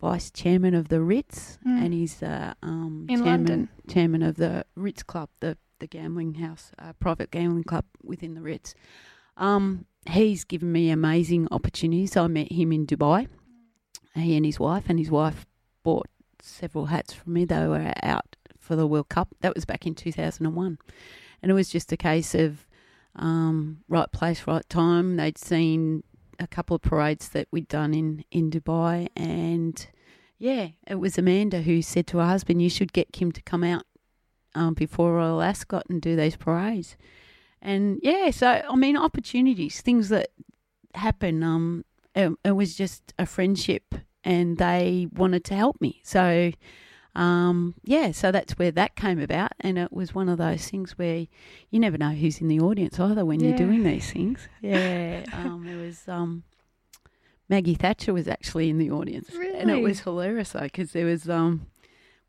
[0.00, 1.84] vice chairman of the Ritz, Mm.
[1.84, 3.68] and he's the um, chairman London.
[3.88, 8.40] chairman of the Ritz Club, the the gambling house, uh, private gambling club within the
[8.40, 8.74] Ritz.
[9.36, 12.16] Um, he's given me amazing opportunities.
[12.16, 13.28] I met him in Dubai,
[14.14, 15.46] he and his wife, and his wife
[15.82, 16.08] bought
[16.40, 17.44] several hats from me.
[17.44, 19.28] They were out for the World Cup.
[19.40, 20.78] That was back in 2001.
[21.42, 22.66] And it was just a case of
[23.14, 25.16] um, right place, right time.
[25.16, 26.02] They'd seen
[26.38, 29.08] a couple of parades that we'd done in, in Dubai.
[29.16, 29.86] And
[30.38, 33.64] yeah, it was Amanda who said to her husband, You should get Kim to come
[33.64, 33.84] out
[34.56, 36.96] um, before Royal Ascot and do these parades.
[37.62, 40.28] And yeah, so I mean, opportunities, things that
[40.94, 41.42] happen.
[41.42, 46.00] Um, it, it was just a friendship, and they wanted to help me.
[46.04, 46.52] So,
[47.14, 50.92] um, yeah, so that's where that came about, and it was one of those things
[50.98, 51.26] where
[51.70, 53.48] you never know who's in the audience either when Yeah.
[53.48, 54.48] you're doing these things.
[54.62, 56.42] Yeah, um, it was um,
[57.48, 61.28] Maggie Thatcher was actually in the audience, and it was hilarious though because there was
[61.28, 61.66] um,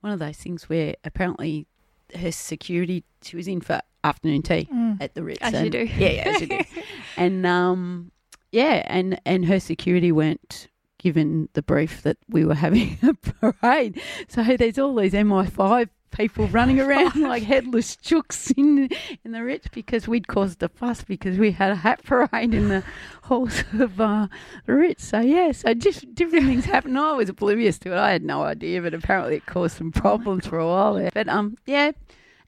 [0.01, 1.65] one of those things where apparently
[2.15, 5.01] her security she was in for afternoon tea Mm.
[5.01, 5.39] at the Ritz.
[5.41, 5.79] As you and- do.
[5.97, 6.59] Yeah, yeah, as you do.
[7.17, 8.11] and um,
[8.51, 10.67] yeah, and and her security weren't
[10.99, 14.01] given the brief that we were having a parade.
[14.27, 18.89] So there's all these MI5 people running around like headless chooks in
[19.23, 22.69] in the Ritz because we'd caused a fuss because we had a hat parade in
[22.69, 22.83] the
[23.23, 24.27] halls of uh,
[24.65, 25.07] the Ritz.
[25.07, 26.97] So yeah, so just different things happened.
[26.97, 27.97] I was oblivious to it.
[27.97, 31.09] I had no idea, but apparently it caused some problems for a while there.
[31.13, 31.91] But um, yeah.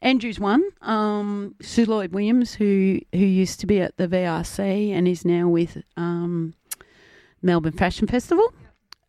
[0.02, 0.64] Andrew's one.
[0.82, 5.50] Um, Sue Lloyd Williams, who who used to be at the VRC and is now
[5.50, 6.54] with um,
[7.42, 8.54] Melbourne Fashion Festival.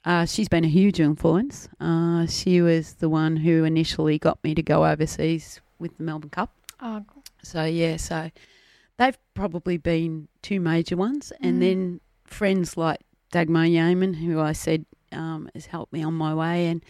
[0.04, 1.68] Uh, she's been a huge influence.
[1.78, 6.30] Uh, she was the one who initially got me to go overseas with the Melbourne
[6.30, 6.52] Cup.
[6.80, 7.04] Oh,
[7.42, 8.30] So yeah, so
[8.96, 11.60] they've probably been two major ones, and Mm.
[11.60, 16.66] then friends like Dagmar Yeaman, who I said um, has helped me on my way,
[16.68, 16.84] and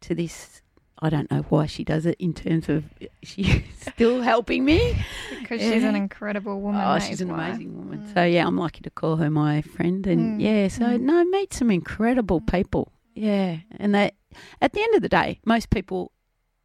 [0.00, 0.62] to this.
[1.00, 2.84] I don't know why she does it in terms of
[3.22, 4.96] she's still helping me.
[5.40, 6.80] because she's an incredible woman.
[6.84, 7.48] Oh, she's an why.
[7.48, 7.98] amazing woman.
[8.00, 8.14] Mm.
[8.14, 10.06] So yeah, I'm lucky to call her my friend.
[10.06, 10.42] And Mm.
[10.42, 11.00] yeah, so Mm.
[11.00, 12.92] no, meet some incredible people.
[13.14, 14.12] Yeah, and they,
[14.60, 16.12] at the end of the day, most people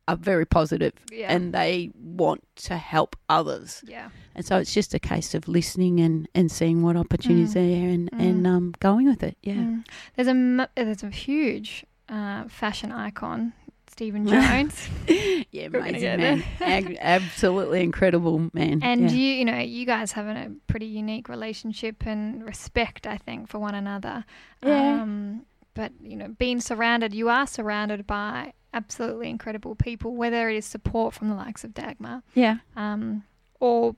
[0.07, 1.33] are very positive Yeah.
[1.33, 3.83] and they want to help others.
[3.87, 4.09] yeah.
[4.35, 7.53] And so it's just a case of listening and, and seeing what opportunities Mm.
[7.53, 8.19] there and Mm.
[8.29, 9.37] and um, going with it.
[9.43, 9.53] Yeah.
[9.53, 9.85] Mm.
[10.15, 13.53] There's a there's a huge uh, fashion icon,
[13.93, 14.89] Stephen Jones,
[15.51, 16.43] Yeah, amazing man.
[16.59, 18.81] Ag- absolutely incredible man.
[18.81, 19.15] and yeah.
[19.17, 23.59] you you know you guys have a pretty unique relationship and respect, I think, for
[23.59, 24.25] one another.
[24.63, 25.01] Yeah.
[25.03, 30.55] Um, but you know, being surrounded, you are surrounded by absolutely incredible people, whether it
[30.57, 32.57] is support from the likes of Dagmar, yeah.
[32.75, 33.23] um,
[33.59, 33.95] or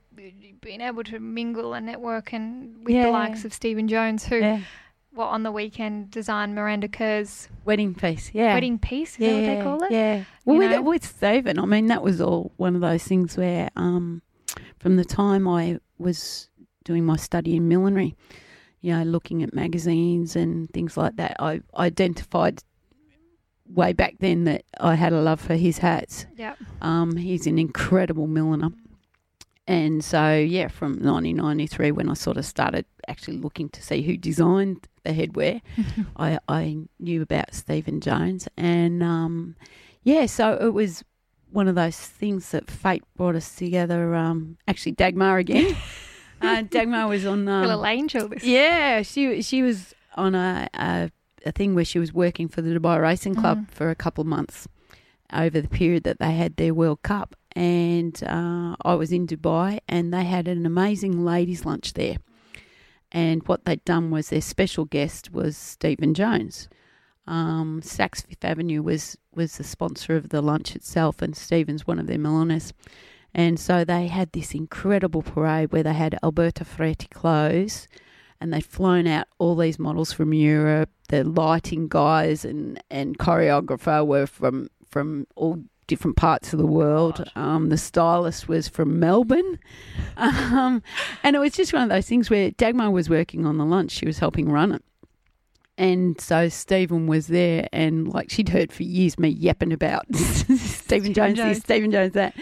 [0.60, 3.04] being able to mingle and network and with Yeah.
[3.06, 4.60] the likes of Stephen Jones, who Yeah.
[5.16, 8.30] Well on the weekend designed Miranda Kerr's Wedding piece.
[8.32, 8.54] Yeah.
[8.54, 9.12] wedding piece.
[9.12, 9.90] Is that what they call it?
[9.90, 10.24] Yeah.
[10.44, 14.22] Well, with, with Stephen, I mean, that was all one of those things where, um,
[14.78, 16.48] from the time I was
[16.84, 18.14] doing my study in millinery,
[18.80, 22.62] you know, looking at magazines and things like that, I identified
[23.68, 26.26] way back then that I had a love for his hats.
[26.36, 26.54] Yeah.
[26.80, 28.70] Um, he's an incredible milliner.
[29.68, 34.16] And so, yeah, from 1993, when I sort of started actually looking to see who
[34.16, 35.60] designed the headwear,
[36.16, 38.46] I, I knew about Stephen Jones.
[38.56, 39.56] And um,
[40.04, 41.02] yeah, so it was
[41.50, 44.14] one of those things that fate brought us together.
[44.14, 45.76] Um, actually, Dagmar again.
[46.40, 47.48] uh, Dagmar was on.
[47.48, 48.28] Um, Little angel.
[48.28, 48.44] This.
[48.44, 51.10] yeah, she she was on a, a
[51.44, 53.70] a thing where she was working for the Dubai Racing Club Mm.
[53.70, 54.68] for a couple of months
[55.32, 59.80] over the period that they had their World Cup, and uh, I was in Dubai,
[59.88, 62.18] and they had an amazing ladies' lunch there.
[63.10, 66.68] And what they'd done was their special guest was Stephen Jones.
[67.26, 71.98] Um, Saks Fifth Avenue was was the sponsor of the lunch itself, and Stephen's one
[71.98, 72.74] of their milliners.
[73.34, 77.88] And so they had this incredible parade where they had Alberta Ferretti clothes,
[78.38, 80.90] and they'd flown out all these models from Europe.
[81.08, 87.30] The lighting guys and, and choreographer were from from all different parts of the world.
[87.36, 89.58] Um, the stylist was from Melbourne,
[90.16, 90.82] um,
[91.22, 93.92] and it was just one of those things where Dagmar was working on the lunch.
[93.92, 94.82] She was helping run it.
[95.78, 101.12] And so Stephen was there, and like she'd heard for years me yapping about Stephen
[101.12, 101.56] Jones, Jones.
[101.56, 102.34] this, Stephen Jones, that.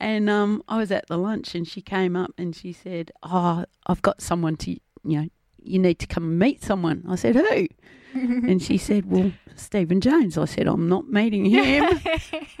[0.00, 3.66] And um, I was at the lunch, and she came up and she said, "Oh,
[3.86, 5.28] I've got someone to, you know,
[5.64, 7.68] you need to come and meet someone." I said, "Who?"
[8.14, 12.00] and she said, "Well, Stephen Jones." I said, "I'm not meeting him.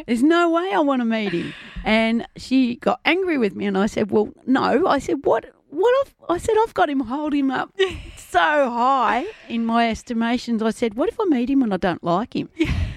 [0.06, 3.76] There's no way I want to meet him." And she got angry with me, and
[3.76, 5.46] I said, "Well, no." I said, "What?
[5.70, 6.06] What?
[6.06, 7.72] I've, I said I've got him hold him up
[8.16, 10.62] so high in my estimations.
[10.62, 12.48] I said, "What if I meet him and I don't like him?"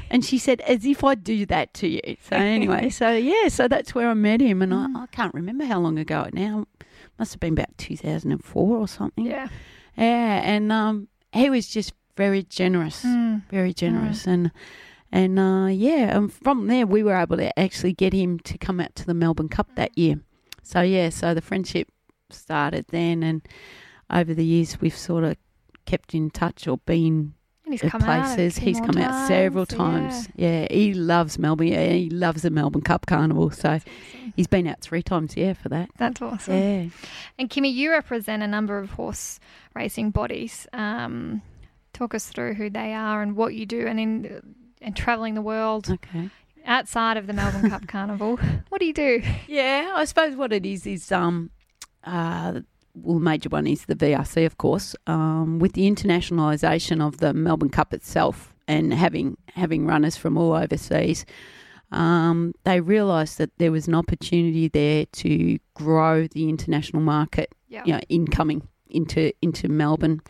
[0.10, 3.68] And she said, "As if I do that to you." So anyway, so yeah, so
[3.68, 4.96] that's where I met him, and I, mm.
[4.98, 6.68] I can't remember how long ago it now
[7.18, 9.26] must have been about 2004 or something.
[9.26, 9.48] Yeah.
[9.98, 13.44] Yeah, and um, he was just very generous, Mm.
[13.50, 14.52] very generous, and
[15.12, 18.80] and uh, yeah, and from there we were able to actually get him to come
[18.80, 20.20] out to the Melbourne Cup that year.
[20.64, 21.88] So yeah, so the friendship
[22.30, 23.42] started then, and
[24.10, 25.38] over the years we've sort of
[25.86, 27.35] kept in touch or been
[27.66, 28.60] And he's come places.
[28.60, 30.30] few He's come out several times, times.
[30.36, 30.68] Yeah.
[30.70, 31.68] he loves Melbourne.
[31.68, 33.50] Yeah, he loves the Melbourne Cup Carnival.
[33.52, 33.80] So Yeah.
[34.36, 35.36] he's been out three times.
[35.36, 35.90] Yeah, for that.
[35.98, 36.54] That's awesome.
[36.54, 36.86] Yeah.
[37.40, 39.40] And Kimmy, you represent a number of horse
[39.74, 40.68] racing bodies.
[40.74, 41.42] Um,
[41.94, 44.42] talk us through who they are and what you do, and in
[44.82, 46.30] and traveling the world Okay.
[46.66, 48.38] outside of the Melbourne Cup Carnival.
[48.70, 49.24] What do you do?
[49.48, 51.50] Yeah, I suppose what it is is um,
[52.04, 52.60] uh,
[52.96, 57.34] well, the major one is the VRC, of course, um, with the internationalisation of the
[57.34, 61.26] Melbourne Cup itself and having having runners from all overseas.
[61.92, 67.84] Um, they realised that there was an opportunity there to grow the international market, Yeah.
[67.86, 70.22] you know, incoming into into Melbourne,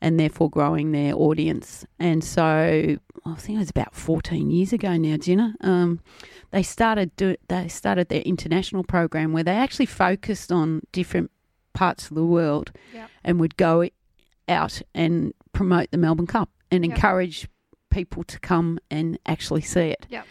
[0.00, 1.84] and therefore growing their audience.
[1.98, 5.54] And so, I think it was about fourteen years ago now, Gina.
[5.60, 6.00] Um,
[6.50, 11.30] they started do, they started their international program where they actually focused on different
[11.72, 13.10] parts of the world Yep.
[13.24, 13.88] and would go
[14.48, 16.94] out and promote the Melbourne Cup and Yep.
[16.94, 17.48] encourage
[17.90, 20.06] people to come and actually see it.
[20.10, 20.26] Yep.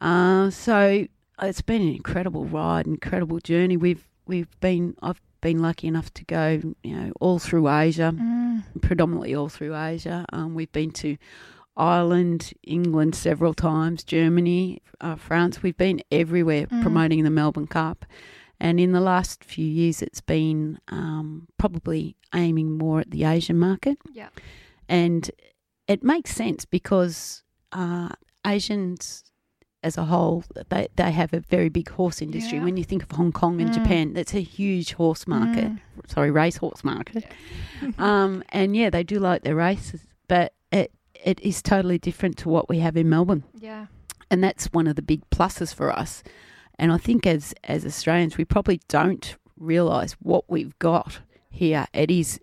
[0.00, 1.06] Uh, so
[1.42, 3.76] it's been an incredible ride, incredible journey.
[3.76, 8.62] We've we've been I've been lucky enough to go you know all through Asia, Mm.
[8.80, 10.24] predominantly all through Asia.
[10.32, 11.16] Um, we've been to
[11.76, 15.62] Ireland, England several times, Germany, uh, France.
[15.62, 16.82] We've been everywhere Mm.
[16.82, 18.04] promoting the Melbourne Cup.
[18.62, 23.58] And in the last few years, it's been um, probably aiming more at the Asian
[23.58, 23.98] market.
[24.12, 24.28] Yeah.
[24.88, 25.28] And
[25.88, 28.10] it makes sense because uh,
[28.46, 29.24] Asians
[29.82, 32.58] as a whole, they, they have a very big horse industry.
[32.58, 32.64] Yeah.
[32.64, 33.74] When you think of Hong Kong and Mm.
[33.74, 35.64] Japan, that's a huge horse market.
[35.64, 35.80] Mm.
[36.06, 37.24] Sorry, race horse market.
[37.98, 40.92] um, and yeah, they do like their races, but it
[41.24, 43.86] it is totally different to what we have in Melbourne, Yeah.
[44.30, 46.22] and that's one of the big pluses for us.
[46.78, 51.86] And I think as as Australians, we probably don't realise what we've got here.
[51.92, 52.40] It is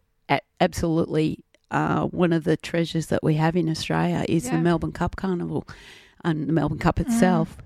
[0.61, 4.55] absolutely uh, one of the treasures that we have in Australia is Yeah.
[4.55, 5.67] the Melbourne Cup Carnival
[6.23, 7.57] and the Melbourne Cup itself.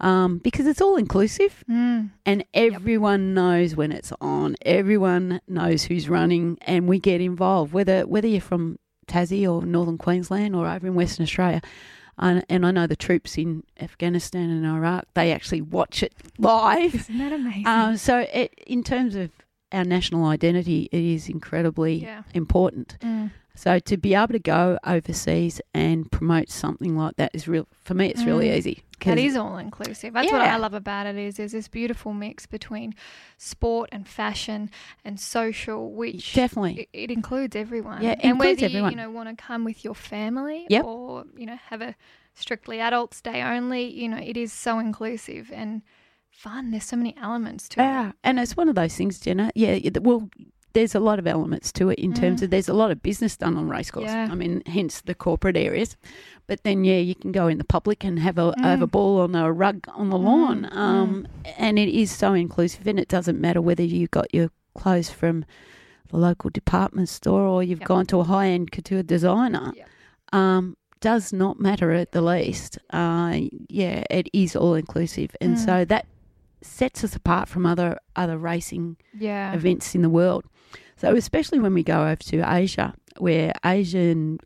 [0.00, 2.08] Um, because it's all inclusive Mm.
[2.24, 4.56] and everyone knows when it's on.
[4.62, 7.74] Everyone knows who's running, and we get involved.
[7.74, 11.60] Whether whether you're from Tassie or Northern Queensland or over in Western Australia,
[12.20, 16.94] and, and I know the troops in Afghanistan and Iraq, they actually watch it live.
[16.94, 17.66] Isn't that amazing?
[17.66, 19.30] Um, so, it, in terms of
[19.72, 22.22] our national identity, it is incredibly yeah.
[22.34, 22.96] important.
[23.00, 23.30] Mm.
[23.54, 27.94] So to be able to go overseas and promote something like that is real for
[27.94, 28.06] me.
[28.08, 28.56] It's really Mm.
[28.56, 28.82] easy.
[29.04, 30.12] That is all inclusive.
[30.14, 32.94] That's what I love about it is there's this beautiful mix between
[33.38, 34.70] sport and fashion
[35.04, 36.82] and social, which definitely.
[36.82, 38.02] it, it includes everyone.
[38.02, 38.92] Yeah, it and includes whether everyone.
[38.92, 40.84] you, you know want to come with your family Yep.
[40.84, 41.94] or you know have a
[42.34, 45.82] strictly adults day only, you know it is so inclusive and
[46.30, 46.70] fun.
[46.70, 49.50] There's so many elements to Yeah, and it's one of those things, Jenna.
[49.54, 50.28] Yeah, well,
[50.72, 52.44] there's a lot of elements to it in terms Mm.
[52.44, 54.04] of there's a lot of business done on racecourse.
[54.06, 54.28] Yeah.
[54.30, 55.96] I mean, hence the corporate areas.
[56.46, 58.90] But then, yeah, you can go in the public and have a have a Mm.
[58.92, 62.86] ball on a rug on the lawn, Mm, um, and it is so inclusive.
[62.86, 65.44] And it doesn't matter whether you got your clothes from
[66.08, 67.88] the local department store or you've Yep.
[67.88, 69.72] gone to a high end couture designer.
[69.76, 69.88] Yep.
[70.32, 72.78] Um, does not matter at the least.
[72.90, 75.64] Uh, yeah, it is all inclusive, and Mm.
[75.64, 76.06] so that
[76.62, 78.96] sets us apart from other other racing.
[79.18, 79.52] Yeah.
[79.54, 80.44] events in the world.
[80.96, 84.38] So especially when we go over to Asia, where Asian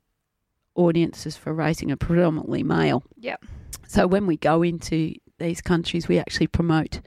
[0.77, 3.03] audiences for racing are predominantly male.
[3.19, 3.45] Yep.
[3.89, 7.01] So when we go into these countries, we actually promote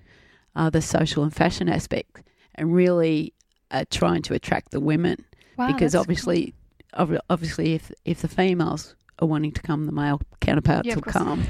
[0.56, 2.24] uh, the social and fashion aspect,
[2.56, 3.34] and really
[3.72, 5.24] uh, trying to attract the women
[5.58, 6.54] Wow, because obviously,
[6.94, 11.02] ob- obviously, if if the females are wanting to come, the male counterparts Yeah, will
[11.04, 11.44] come.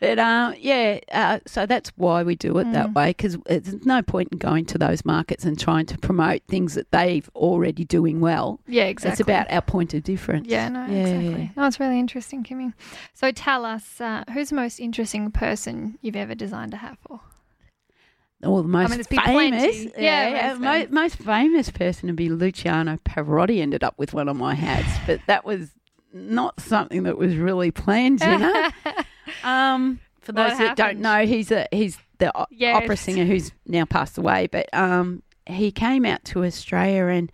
[0.00, 2.94] But uh, yeah, uh, so that's why we do it that Mm.
[2.94, 6.74] way because there's no point in going to those markets and trying to promote things
[6.74, 8.60] that they've already doing well.
[8.66, 9.12] Yeah, exactly.
[9.12, 10.48] It's about our point of difference.
[10.48, 10.96] Yeah, no, Yeah.
[10.96, 11.52] exactly.
[11.56, 12.72] No, it's really interesting, Kimmy.
[13.14, 17.20] So tell us, uh, who's the most interesting person you've ever designed a hat for?
[18.42, 19.92] Well, the most mean, famous.
[19.96, 20.90] Yeah, yeah, most famous.
[20.90, 25.20] most famous person to be Luciano Pavarotti ended up with one of my hats, but
[25.28, 25.70] that was
[26.12, 28.70] not something that was really planned, you know.
[29.44, 32.76] Um, for those that don't know, he's a he's the Yes.
[32.82, 34.46] opera singer who's now passed away.
[34.46, 37.32] But um, he came out to Australia, and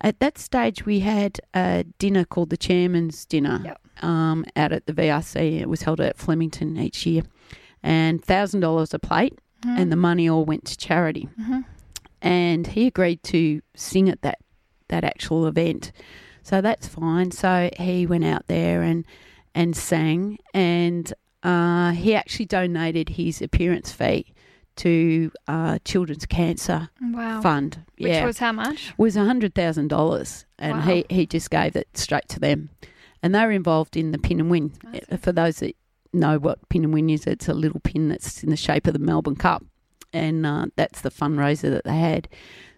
[0.00, 3.80] at that stage we had a dinner called the Chairman's Dinner Yep.
[4.04, 5.60] um, out at the VRC.
[5.60, 7.22] It was held at Flemington each year,
[7.82, 9.76] and thousand dollars a plate, Mm-hmm.
[9.80, 11.28] and the money all went to charity.
[11.40, 11.64] Mhm.
[12.22, 14.38] and he agreed to sing at that
[14.88, 15.92] that actual event.
[16.42, 17.30] So that's fine.
[17.32, 19.04] So he went out there and
[19.58, 24.32] and sang, and uh, he actually donated his appearance fee
[24.76, 27.40] to uh, Children's Cancer Wow.
[27.40, 27.84] Fund.
[27.98, 28.90] Which yeah, was how much?
[28.90, 30.84] It was hundred thousand dollars, and Wow.
[30.84, 32.70] he he just gave it straight to them,
[33.22, 34.72] and they were involved in the pin and win.
[35.10, 35.74] Uh, For those that
[36.12, 38.92] know what pin and win is, it's a little pin that's in the shape of
[38.92, 39.64] the Melbourne Cup,
[40.12, 42.28] and uh, that's the fundraiser that they had.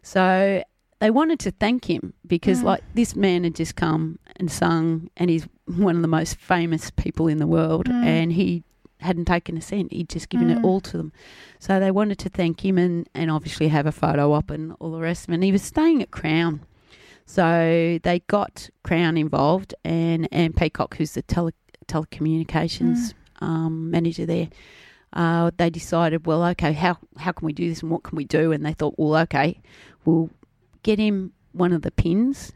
[0.03, 0.63] So
[1.01, 2.65] they wanted to thank him because, Mm.
[2.65, 6.91] like, this man had just come and sung, and he's one of the most famous
[6.91, 8.05] people in the world, Mm.
[8.05, 8.63] and he
[9.01, 9.93] hadn't taken a cent.
[9.93, 10.59] He'd just given Mm.
[10.59, 11.13] it all to them.
[11.59, 14.93] So they wanted to thank him and, and obviously have a photo op and all
[14.93, 15.35] the rest of it.
[15.37, 16.61] And he was staying at Crown.
[17.25, 21.53] So they got Crown involved and Anne Peacock, who's the tele,
[21.87, 24.49] telecommunications um, manager there,
[25.15, 28.25] uh, they decided, well, okay, how, how can we do this and what can we
[28.25, 28.53] do?
[28.53, 29.61] And they thought, well, okay,
[30.05, 30.29] we'll
[30.83, 32.53] get him one of the pins,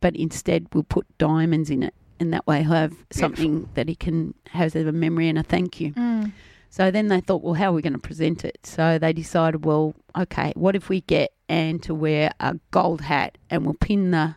[0.00, 1.94] but instead we'll put diamonds in it.
[2.20, 5.42] And that way he'll have something that he can has as a memory and a
[5.42, 5.92] thank you.
[5.92, 6.32] Mm.
[6.70, 8.58] So then they thought, well, how are we going to present it?
[8.64, 13.38] So they decided, well, okay, what if we get Anne to wear a gold hat
[13.48, 14.36] and we'll pin the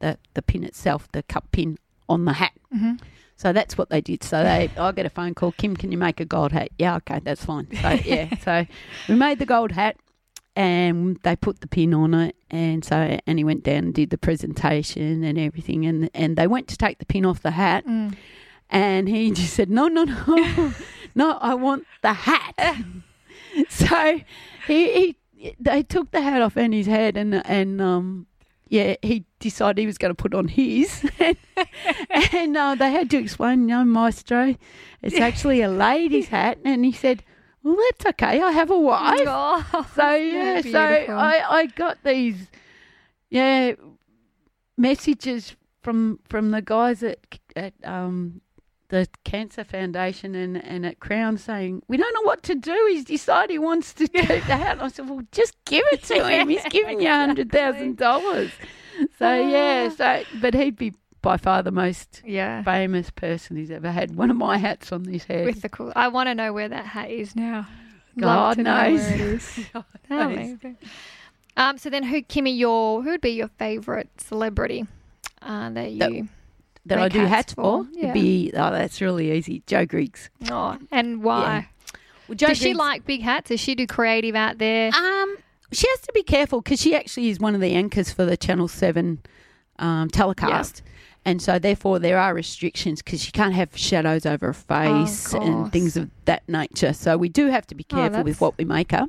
[0.00, 2.52] the, the pin itself, the cup pin, on the hat.
[2.70, 2.94] hmm
[3.36, 4.22] So that's what they did.
[4.22, 6.68] So they, I get a phone call, Kim, can you make a gold hat?
[6.78, 7.68] Yeah, okay, that's fine.
[7.80, 8.66] So yeah, so
[9.08, 9.96] we made the gold hat,
[10.56, 14.10] and they put the pin on it, and so and he went down and did
[14.10, 17.86] the presentation and everything, and and they went to take the pin off the hat,
[17.86, 18.14] Mm.
[18.70, 20.72] and he just said, no, no, no,
[21.14, 22.54] no, I want the hat.
[23.68, 24.20] so
[24.66, 24.92] he,
[25.38, 28.26] he they took the hat off Annie's head, and and um
[28.68, 31.36] yeah, he decided he was going to put on his, and,
[32.32, 34.56] and uh, they had to explain, no, maestro,
[35.02, 37.22] it's actually a lady's hat, and he said,
[37.66, 39.20] well, that's okay, I have a wife.
[39.26, 41.14] Oh, So yeah, so beautiful.
[41.16, 42.48] I, I got these
[43.28, 43.72] yeah
[44.76, 47.18] messages from from the guys at
[47.54, 48.40] at um
[48.88, 52.86] the Cancer Foundation and, and at Crown saying we don't know what to do.
[52.90, 54.80] He's decided he wants to keep the hat.
[54.80, 56.48] I said, well, just give it to him.
[56.48, 58.52] He's giving you a hundred thousand dollars.
[59.18, 62.62] So yeah, so but he'd be by far the most yeah.
[62.62, 65.44] famous person who's ever had one of my hats on his head.
[65.46, 65.92] With the cool.
[65.96, 67.66] I want to know where that hat is now.
[68.18, 69.00] God Love to know knows.
[69.00, 69.60] where it is.
[69.72, 70.56] God knows.
[71.56, 74.86] Um, so then, who, Kimmy, your who would be your favourite celebrity
[75.42, 75.98] uh, that you?
[75.98, 76.28] That-
[76.86, 77.84] that I do hats hats for.
[77.84, 78.12] for, It'd yeah.
[78.12, 79.62] be oh, that's really easy.
[79.66, 80.30] Joe Griggs.
[80.50, 81.68] oh, and why?
[82.28, 83.48] Well, Joe Does she like big hats?
[83.48, 84.94] Does she do creative out there?
[84.94, 85.36] Um,
[85.72, 88.36] she has to be careful because she actually is one of the anchors for the
[88.36, 89.20] Channel Seven
[89.78, 90.82] um, telecast.
[91.26, 95.40] And so, therefore, there are restrictions because you can't have shadows over a face Oh,
[95.42, 96.92] and things of that nature.
[96.94, 99.06] So, we do have to be Oh, careful with what we make her.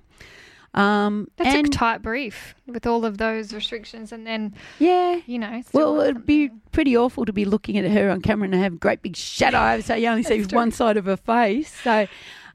[0.73, 5.39] Um, That's and a tight brief with all of those restrictions, and then yeah, you
[5.39, 5.63] know.
[5.73, 8.77] well, it'd be pretty awful to be looking at her on camera and have a
[8.77, 10.55] great big shadow over, so you only see true.
[10.57, 11.73] one side of her face.
[11.83, 12.05] So,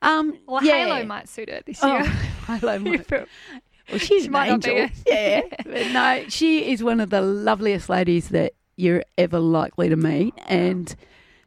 [0.03, 0.87] um, Well, yeah.
[0.87, 2.05] Halo might suit her this Oh, year.
[2.46, 3.27] Halo might Well,
[3.98, 4.96] she's She an might not be angel.
[5.07, 5.42] yeah.
[5.92, 10.35] No, she is one of the loveliest ladies that you're ever likely to meet.
[10.46, 10.94] And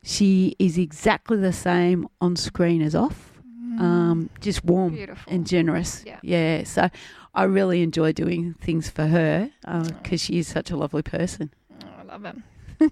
[0.03, 3.31] she is exactly the same on screen as off.
[3.77, 4.95] Um, just warm Mm.
[4.95, 5.33] Beautiful.
[5.33, 6.05] and generous.
[6.23, 6.63] Yeah.
[6.63, 6.89] So
[7.33, 11.51] I really enjoy doing things for her because she is such a lovely person.
[11.83, 12.35] Oh, I love it.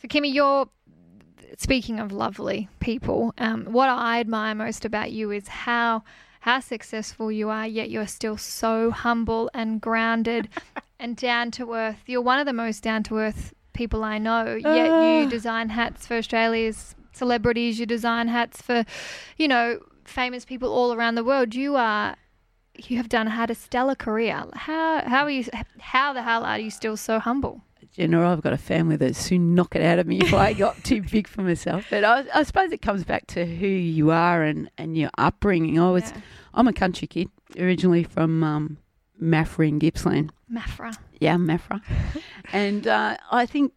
[0.00, 0.68] so, Kimmy, you're
[1.58, 3.34] speaking of lovely people.
[3.38, 6.04] Um, what I admire most about you is how
[6.40, 10.48] how successful you are, yet you're still so humble and grounded
[11.00, 11.98] and down to earth.
[12.06, 14.54] You're one of the most down to earth people I know.
[14.54, 15.20] Yet Ah.
[15.20, 17.80] you design hats for Australia's celebrities.
[17.80, 18.84] You design hats for,
[19.36, 21.54] you know, famous people all around the world.
[21.54, 22.16] You are.
[22.76, 24.44] You have done had a stellar career.
[24.54, 25.44] How how are you?
[25.80, 27.62] How the hell are you still so humble?
[27.94, 30.52] You know, I've got a family that soon knock it out of me if I
[30.52, 31.86] got too big for myself.
[31.90, 35.78] But I, I suppose it comes back to who you are and, and your upbringing.
[35.80, 36.20] I was, Yeah.
[36.54, 38.78] I'm a country kid, originally from um,
[39.20, 40.32] Maffra in Gippsland.
[40.52, 40.96] Maffra.
[41.20, 41.80] Yeah, Maffra.
[42.52, 43.72] and uh, I think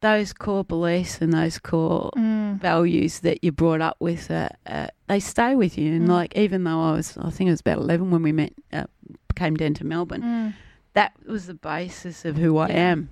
[0.00, 2.60] those core beliefs and those core Mm.
[2.60, 5.94] values that you're brought up with, uh, uh, they stay with you.
[5.94, 6.12] And Mm.
[6.12, 8.84] like, even though I was, I think I was about 11 when we met, uh,
[9.34, 10.54] came down to Melbourne Mm.
[10.94, 12.90] that was the basis of who I Yeah.
[12.92, 13.08] am.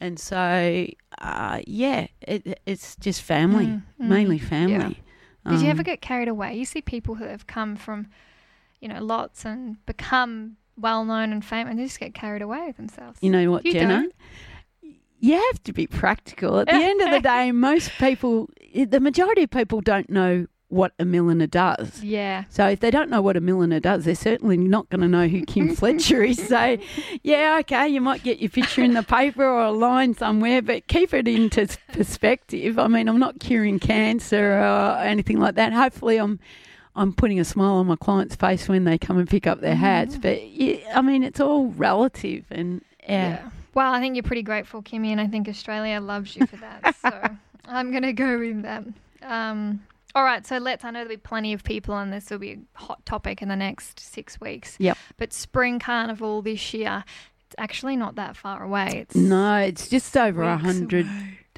[0.00, 0.86] And so,
[1.18, 4.08] uh, yeah, it, it's just family, Mm, mm.
[4.08, 5.02] mainly family.
[5.48, 6.54] Did you ever Um, get carried away?
[6.56, 8.08] You see people who have come from,
[8.80, 12.66] you know, lots and become well known and famous, and they just get carried away
[12.66, 13.18] with themselves.
[13.20, 14.02] You know what, You Jenna?
[14.02, 14.14] don't.
[15.22, 16.60] You have to be practical.
[16.60, 20.92] At the end of the day, most people, the majority of people don't know what
[21.00, 22.02] a milliner does.
[22.02, 22.44] Yeah.
[22.48, 25.26] So if they don't know what a milliner does, they're certainly not going to know
[25.26, 26.46] who Kim Fletcher is.
[26.46, 26.78] So,
[27.22, 30.86] yeah, okay, you might get your picture in the paper or a line somewhere, but
[30.86, 32.78] keep it into perspective.
[32.78, 35.72] I mean, I'm not curing cancer or anything like that.
[35.72, 36.38] Hopefully, I'm
[36.96, 39.76] I'm putting a smile on my client's face when they come and pick up their
[39.76, 40.16] hats.
[40.18, 43.50] But yeah, I mean, it's all relative, and yeah.
[43.74, 46.96] Well, I think you're pretty grateful, Kimmy, and I think Australia loves you for that.
[47.02, 47.36] so
[47.66, 48.84] I'm going to go with that.
[49.22, 49.82] Um,
[50.14, 50.84] all right, so let's.
[50.84, 53.48] I know there'll be plenty of people, and this will be a hot topic in
[53.48, 54.76] the next six weeks.
[54.80, 54.98] Yep.
[55.16, 57.04] But Spring Carnival this year,
[57.46, 58.88] it's actually not that far away.
[58.96, 61.06] It's No, it's just over a hundred.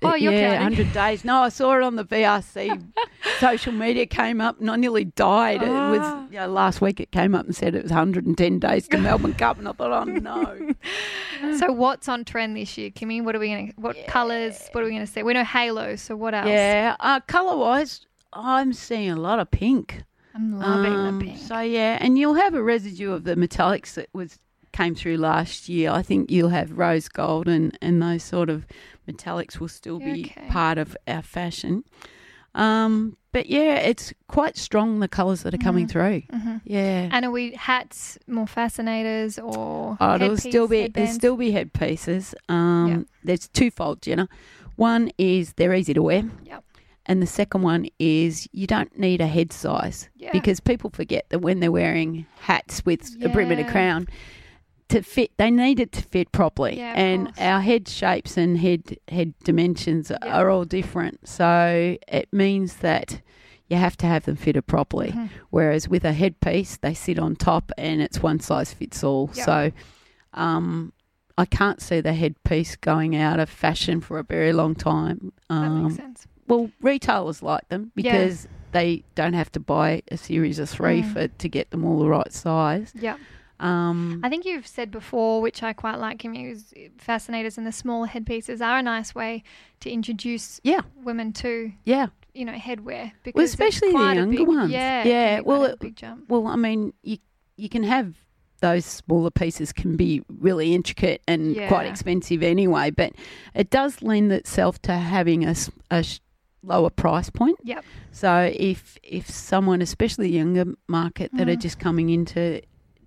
[0.05, 0.63] Oh, you're yeah, counting.
[0.77, 1.25] hundred days.
[1.25, 2.83] No, I saw it on the VRC
[3.41, 5.63] social media came up, and I nearly died.
[5.63, 5.91] It Ah.
[5.91, 7.01] was you know, last week.
[7.01, 9.93] It came up and said it was 110 days to Melbourne Cup, and I thought,
[9.93, 10.75] oh no.
[11.59, 13.23] So what's on trend this year, Kimmy?
[13.23, 13.81] What are we going to?
[13.81, 14.69] What colours?
[14.73, 15.23] What are we going to see?
[15.25, 15.97] We know halo.
[15.97, 16.47] So what else?
[16.49, 20.03] yeah, uh, color wise, I'm seeing a lot of pink.
[20.35, 21.39] I'm loving Um, the pink.
[21.39, 24.39] So yeah, and you'll have a residue of the metallics that was
[24.73, 25.91] came through last year.
[25.91, 28.67] I think you'll have rose gold and, and those sort of
[29.09, 30.49] metallics will still be Okay.
[30.49, 31.85] part of our fashion.
[32.55, 36.23] Um, but yeah, it's quite strong the colours that are coming through.
[36.31, 37.09] hmm Yeah.
[37.11, 39.97] And are we hats more fascinators or?
[39.99, 42.35] Oh, there'll headpiece, still be there'll still be headpieces.
[42.51, 43.07] Um, Yep.
[43.25, 44.29] There's twofold, Jenna.
[44.77, 46.25] One is they're easy to wear.
[46.45, 46.65] Yep.
[47.07, 50.31] And the second one is you don't need a head size Yeah.
[50.33, 54.09] because people forget that when they're wearing hats with a brim and a crown,
[54.93, 56.77] to fit they need it to fit properly.
[56.79, 61.27] Yeah, and our head shapes and head head dimensions are all different.
[61.29, 63.21] So it means that
[63.69, 65.11] you have to have them fitted properly.
[65.13, 65.29] Mhm.
[65.51, 69.31] Whereas with a headpiece, they sit on top and it's one size fits all.
[69.35, 69.45] Yep.
[69.47, 69.73] So
[70.35, 70.93] um,
[71.39, 75.33] I can't see the headpiece going out of fashion for a very long time.
[75.49, 76.27] That Um, makes sense.
[76.49, 78.13] well, retailers like them Yeah.
[78.13, 81.13] because they don't have to buy a series of three Mm.
[81.13, 82.93] for to get them all the right size.
[82.99, 83.17] Yeah.
[83.63, 87.73] Um, I think you've said before, which I quite like, Kimmy, is fascinators and the
[87.73, 89.43] smaller headpieces are a nice way
[89.81, 92.09] to introduce yeah, women to, yeah.
[92.35, 93.13] you know, headwear.
[93.23, 94.71] Because Well, especially the younger big- ones.
[94.73, 95.05] Yeah.
[95.05, 96.29] Yeah, well, it- big jump.
[96.29, 97.19] Well, I mean, you
[97.57, 98.17] you can have
[98.61, 103.13] those smaller pieces can be really intricate and quite expensive anyway, but
[103.55, 106.21] it does lend itself to having a, sh-
[106.65, 107.59] lower price point.
[107.65, 107.85] Yep.
[108.13, 111.61] So if if someone, especially younger market that are Mm.
[111.61, 112.61] just coming into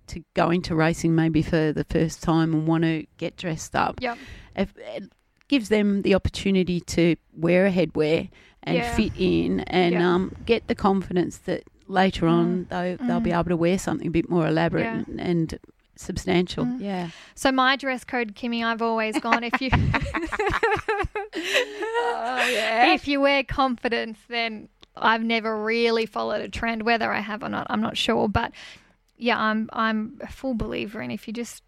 [0.08, 3.98] to go into racing maybe for the first time and want to get dressed up,
[4.00, 4.18] Yep.
[4.56, 5.04] if, it
[5.48, 8.28] gives them the opportunity to wear a headwear
[8.62, 8.94] and Yeah.
[8.96, 10.14] fit in and Yeah.
[10.14, 13.38] um, get the confidence that later on they, they'll be Mm.
[13.40, 15.04] able to wear something a bit more elaborate Yeah.
[15.06, 15.58] and, and
[15.94, 16.64] substantial.
[16.64, 16.80] Mm.
[16.80, 17.08] Yeah.
[17.36, 19.70] So my dress code, Kimmy, I've always gone if you
[21.34, 22.92] Oh, yeah.
[22.94, 26.82] if you wear confidence, then I've never really followed a trend.
[26.82, 28.28] Whether I have or not, I'm not sure.
[28.28, 28.52] But
[29.16, 31.62] yeah, I'm I'm a full believer in if you just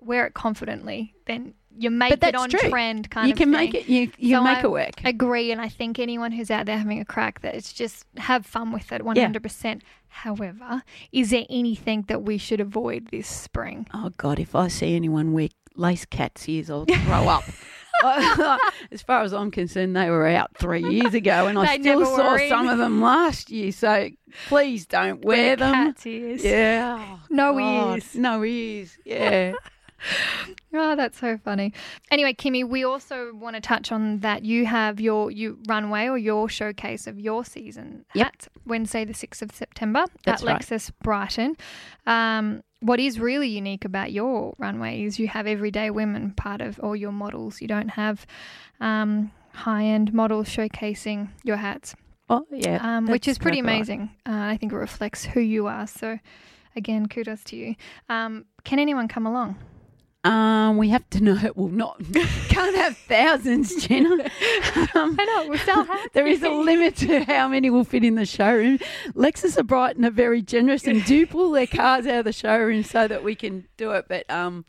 [0.00, 2.70] wear it confidently, then you make it that's on true.
[2.70, 3.72] trend kind of you of can thing.
[3.72, 3.88] make it.
[3.88, 5.04] You you So make I it work.
[5.04, 8.44] Agree, and I think anyone who's out there having a crack, that it's just have
[8.46, 9.80] fun with it, 100%.
[10.08, 10.82] However,
[11.12, 13.86] is there anything that we should avoid this spring?
[13.94, 14.38] Oh God!
[14.40, 17.44] If I see anyone wear lace cat's ears, I'll throw up.
[18.92, 22.34] as far as I'm concerned, they were out three years ago, and I still saw
[22.36, 22.48] in.
[22.48, 23.72] some of them last year.
[23.72, 24.08] So
[24.48, 25.72] please don't wear them.
[25.72, 26.44] Cat's ears.
[26.44, 26.98] Yeah.
[27.00, 27.94] Oh, No God.
[27.96, 28.14] ears.
[28.14, 28.96] No ears.
[29.04, 29.52] Yeah.
[30.74, 31.72] Oh, that's so funny.
[32.10, 36.18] Anyway, Kimmy, we also want to touch on that you have your you runway or
[36.18, 38.26] your showcase of your season Yep.
[38.26, 40.60] at Wednesday, the sixth of September That's at right.
[40.60, 41.56] Lexus Brighton.
[42.06, 46.78] Um, what is really unique about your runway is you have everyday women part of
[46.80, 47.62] all your models.
[47.62, 48.26] You don't have
[48.78, 51.96] um, high end models showcasing your hats,
[52.28, 52.78] Oh yeah.
[52.98, 53.76] um, which is pretty exactly right.
[53.78, 54.10] amazing.
[54.26, 55.86] Uh, I think it reflects who you are.
[55.86, 56.18] So,
[56.76, 57.74] again, kudos to you.
[58.10, 59.56] Um, can anyone come along?
[60.24, 61.38] Um, we have to know.
[61.54, 62.00] Well, not
[62.48, 64.30] can't have thousands, Jenna.
[64.94, 66.08] Um, I know we'll sell hats.
[66.14, 68.78] there is a limit to how many will fit in the showroom.
[69.14, 72.82] Lexus of Brighton are very generous and do pull their cars out of the showroom
[72.82, 74.06] so that we can do it.
[74.08, 74.64] But um,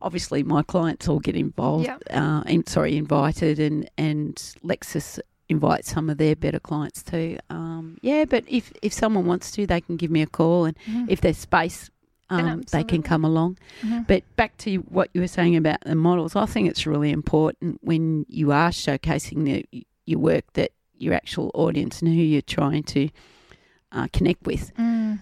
[0.00, 1.84] obviously, my clients all get involved.
[1.86, 2.02] Yep.
[2.10, 7.38] Uh, in, sorry, invited, and and Lexus invite some of their better clients too.
[7.50, 10.76] Um, yeah, but if if someone wants to, they can give me a call, and
[10.88, 11.06] Mhm.
[11.08, 11.90] if there's space.
[12.30, 13.58] Um, they can come along.
[13.82, 14.06] Mhm.
[14.06, 17.78] But back to what you were saying about the models, I think it's really important
[17.82, 22.82] when you are showcasing the, your work that your actual audience and who you're trying
[22.82, 23.08] to
[23.92, 25.20] uh, connect with Mm.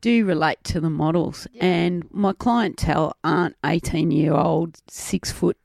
[0.00, 1.48] do relate to the models.
[1.52, 1.64] Yeah.
[1.64, 5.56] And my clientele aren't 18 year old, six foot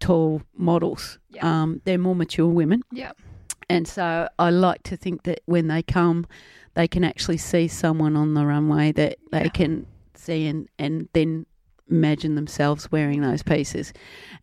[0.00, 1.18] tall models.
[1.30, 1.62] Yeah.
[1.62, 2.82] Um, they're more mature women.
[2.92, 3.12] Yeah.
[3.70, 6.26] And so I like to think that when they come,
[6.74, 9.48] they can actually see someone on the runway that they Yeah.
[9.48, 9.86] can
[10.16, 11.46] see and, and then
[11.90, 13.92] imagine themselves wearing those pieces.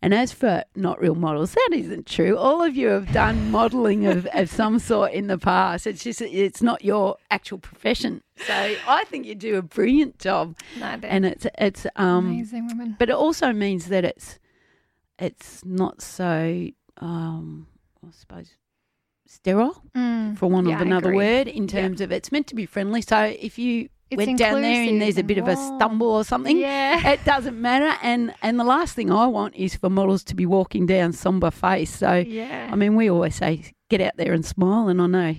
[0.00, 2.36] And as for not real models, that isn't true.
[2.38, 5.86] All of you have done modelling of, of some sort in the past.
[5.88, 8.22] It's just it's not your actual profession.
[8.46, 10.56] So I think you do a brilliant job.
[10.78, 12.96] No, And it's it's um amazing women.
[12.98, 14.38] but it also means that it's
[15.18, 16.68] it's not so
[16.98, 17.66] um
[18.06, 18.50] I suppose
[19.26, 20.36] sterile Mm.
[20.38, 23.02] for want Yeah, of another word in terms of it's meant to be friendly.
[23.02, 26.24] So if you It's went down there and there's a bit of a stumble or
[26.24, 27.08] something, Yeah.
[27.10, 27.96] it doesn't matter.
[28.02, 31.50] And and the last thing I want is for models to be walking down somber
[31.50, 31.90] face.
[31.96, 32.68] So yeah.
[32.72, 35.34] I mean, we always say get out there and smile, and I know.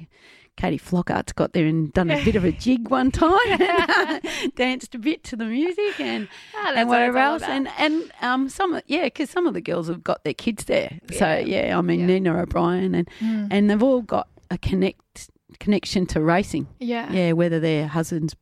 [0.55, 4.21] Katie Flockhart's got there and done a bit of a jig one time, and
[4.55, 7.41] danced a bit to the music, and that's and whatever else.
[7.41, 10.99] And and um some yeah, because some of the girls have got their kids there.
[11.13, 11.39] So Yeah.
[11.69, 12.05] yeah, I mean Yeah.
[12.05, 13.47] Nina O'Brien and Mm.
[13.49, 16.67] and they've all got a connect connection to racing.
[16.79, 17.11] yeah.
[17.11, 18.35] Yeah, whether their husbands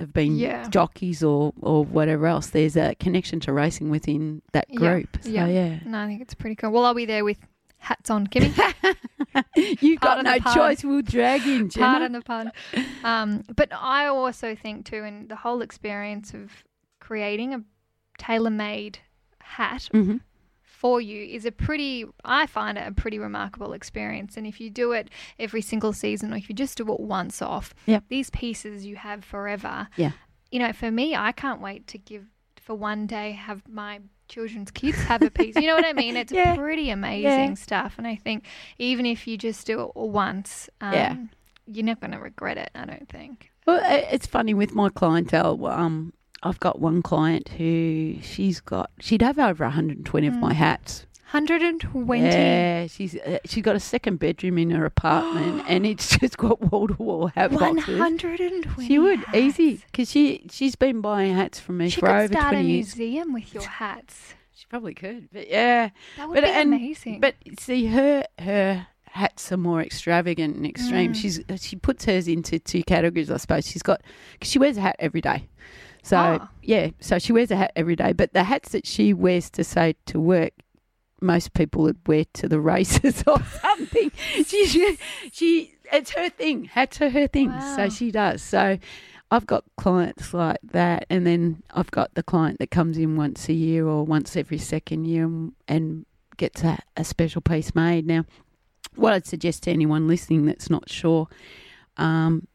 [0.00, 0.68] have been Yeah.
[0.68, 4.78] jockeys or or whatever else, there's a connection to racing within that Yeah.
[4.78, 5.18] group.
[5.22, 5.46] So Yeah.
[5.46, 6.70] yeah, No, I think it's pretty cool.
[6.70, 7.38] Well, I'll be there with
[7.78, 8.52] hats on, Kimmy.
[9.80, 10.82] you've got no choice.
[10.84, 11.86] We'll drag in, Jenna.
[11.86, 12.52] Pardon the pun.
[13.04, 16.50] Um, but I also think too, in the whole experience of
[17.00, 17.62] creating a
[18.18, 18.98] tailor-made
[19.40, 20.16] hat hmm
[20.78, 24.70] for you is a pretty I find it a pretty remarkable experience and if you
[24.70, 28.04] do it every single season or if you just do it once off Yep.
[28.08, 30.12] these pieces you have forever Yeah.
[30.52, 32.26] you know for me I can't wait to give
[32.66, 33.98] for one day have my
[34.28, 36.54] children's kids have a piece you know what I mean it's Yeah.
[36.54, 37.54] pretty amazing Yeah.
[37.54, 38.44] stuff and I think
[38.78, 41.16] even if you just do it once um, Yeah.
[41.66, 43.80] you're not going to regret it I don't think Well,
[44.12, 45.66] it's funny with my clientele.
[45.66, 46.12] Um,
[46.42, 50.56] I've got one client who she's got she'd have over 120 of my Mm.
[50.56, 51.04] hats.
[51.32, 56.38] 120 Yeah, she's uh, she's got a second bedroom in her apartment, and it's just
[56.38, 57.98] got wall to wall hat boxes.
[57.98, 62.14] 120 She would easy because she she's been buying hats from me She for could
[62.16, 62.96] over start a years.
[62.96, 64.34] museum with your hats.
[64.54, 65.90] She probably could, but yeah.
[66.16, 67.20] That would But- be and- amazing.
[67.20, 71.12] But see, her her hats are more extravagant and extreme.
[71.12, 71.16] Mm.
[71.16, 73.66] She's she puts hers into two categories, I suppose.
[73.68, 74.00] She's got
[74.32, 75.48] because she wears a hat every day.
[76.08, 76.48] So Ah.
[76.62, 78.12] yeah, so she wears a hat every day.
[78.12, 80.52] But the hats that she wears to say to work,
[81.20, 84.10] most people would wear to the races or something.
[84.46, 84.98] she, she
[85.32, 86.64] she it's her thing.
[86.66, 87.50] Hats are her thing.
[87.50, 87.76] Wow.
[87.76, 88.42] So she does.
[88.42, 88.78] So.
[89.30, 93.46] I've got clients like that, and then I've got the client that comes in once
[93.50, 96.06] a year or once every second year and, and
[96.38, 98.06] gets a, a special piece made.
[98.06, 98.24] Now,
[98.96, 101.28] what I'd suggest to anyone listening that's not sure,
[101.98, 102.48] um,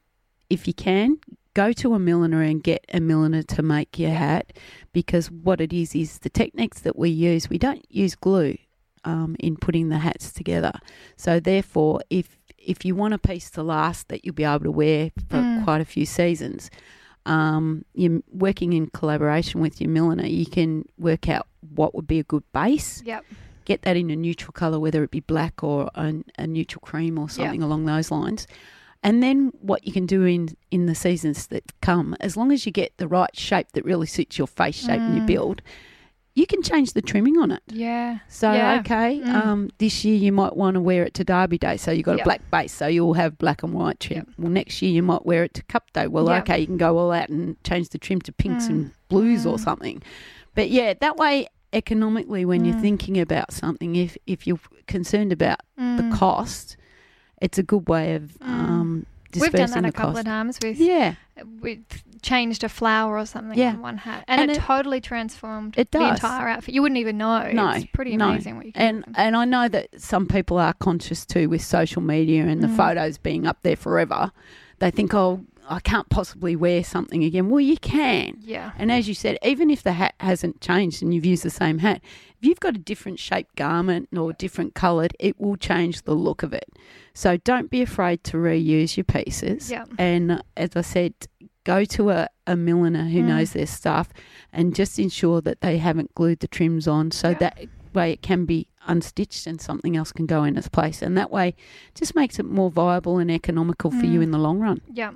[0.49, 1.19] if you can,
[1.53, 4.53] go to a milliner and get a milliner to make your hat
[4.91, 8.57] because what it is is the techniques that we use, we don't use glue
[9.03, 10.73] um, in putting the hats together.
[11.17, 14.71] So, therefore, if if you want a piece to last that you'll be able to
[14.71, 15.63] wear for Mm.
[15.65, 16.71] quite a few seasons,
[17.25, 22.19] um, you're working in collaboration with your milliner, you can work out what would be
[22.19, 23.25] a good base yep.
[23.65, 27.17] get that in a neutral color, whether it be black or a, a neutral cream
[27.17, 28.47] or something along those lines.
[29.03, 32.65] And then what you can do in in the seasons that come, as long as
[32.65, 35.27] you get the right shape that really suits your face shape and your Mm.
[35.27, 35.61] build,
[36.35, 37.61] you can change the trimming on it.
[37.67, 38.19] Yeah.
[38.27, 38.79] So Yeah.
[38.79, 39.35] okay, Mm.
[39.35, 42.17] um, this year you might want to wear it to Derby Day, so you've got
[42.17, 42.25] Yep.
[42.25, 44.25] a black base, so you'll have black and white trim.
[44.25, 44.27] Yep.
[44.39, 46.07] Well, next year you might wear it to Cup Day.
[46.07, 46.41] Well, Yep.
[46.49, 48.69] okay, you can go all out and change the trim to pinks Mm.
[48.69, 49.63] and blues or Mm.
[49.63, 50.01] something.
[50.55, 52.81] But yeah, that way economically, when you're Mm.
[52.81, 55.97] thinking about something, if if you're concerned about Mm.
[55.97, 56.77] the cost,
[57.45, 58.47] it's a good way of Mm.
[58.47, 60.19] um, We've done that a couple cost.
[60.19, 61.15] of times with Yeah,
[61.61, 61.81] we
[62.21, 63.71] changed a flower or something Yeah.
[63.73, 66.73] on one hat, and, And it, it- totally transformed it the entire outfit.
[66.75, 67.51] You wouldn't even know.
[67.51, 68.29] No, it's pretty no.
[68.29, 69.11] amazing what you can and do.
[69.15, 72.77] and I know that some people are conscious too with social media and the Mm.
[72.77, 74.31] photos being up there forever.
[74.79, 77.49] They think, oh, I can't possibly wear something again.
[77.49, 78.38] Well, you can.
[78.41, 78.72] Yeah.
[78.78, 81.80] And as you said, even if the hat hasn't changed and you've used the same
[81.80, 82.01] hat,
[82.41, 86.43] if you've got a different shaped garment or different coloured, it will change the look
[86.43, 86.70] of it.
[87.14, 89.72] So don't be afraid to reuse your pieces.
[89.72, 89.86] Yeah.
[89.97, 91.14] And as I said,
[91.64, 93.28] go to a, a milliner who Mm.
[93.28, 94.09] knows their stuff
[94.51, 97.38] and just ensure that they haven't glued the trims on so Yeah.
[97.39, 97.59] that
[97.93, 101.01] way it can be unstitched and something else can go in its place.
[101.01, 101.55] And that way
[101.95, 104.23] just makes it more viable and economical for you Mm.
[104.23, 104.81] in the long run.
[104.91, 105.11] Yeah.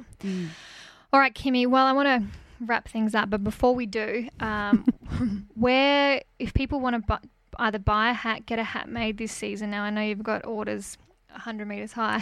[1.13, 1.67] All right, Kimmy.
[1.67, 2.27] Well, I want to
[2.65, 4.85] wrap things up, but before we do, um,
[5.55, 7.27] where if people want to bu-
[7.59, 9.71] either buy a hat, get a hat made this season.
[9.71, 10.97] Now I know you've got orders.
[11.31, 12.19] 100 meters high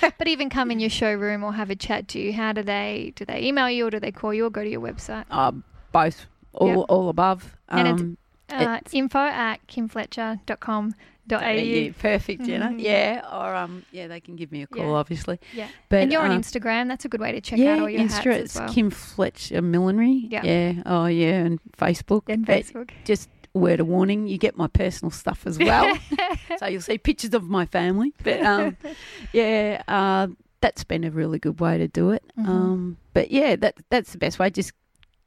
[0.18, 3.12] but even come in your showroom or have a chat to you how do they
[3.14, 5.52] do they email you or do they call you or go to your website Uh,
[5.92, 6.86] both, all, Yep.
[6.88, 7.54] all above.
[7.68, 8.18] And it's Um,
[8.50, 11.92] Uh, It's- info at kimfletcher.com.au.
[12.00, 12.68] Perfect, Jenna.
[12.70, 12.80] Mhm.
[12.80, 14.90] Yeah, or um, yeah, they can give me a call, Yeah.
[14.90, 15.40] obviously.
[15.54, 15.68] Yeah.
[15.88, 16.88] But and you're on um, Instagram.
[16.88, 18.72] That's a good way to check yeah, out all your Insta, hats it's as well.
[18.72, 20.28] Kim Fletcher Millinery.
[20.30, 20.42] Yeah.
[20.44, 20.72] Yeah.
[20.86, 22.22] Oh, yeah, and Facebook.
[22.28, 22.90] and But Facebook.
[23.04, 25.98] just word of warning, you get my personal stuff as well.
[26.58, 28.12] so you'll see pictures of my family.
[28.22, 28.76] But um,
[29.32, 30.28] yeah, uh,
[30.60, 32.22] that's been a really good way to do it.
[32.38, 32.46] Mhm.
[32.48, 34.50] Um, but yeah, that that's the best way.
[34.50, 34.72] Just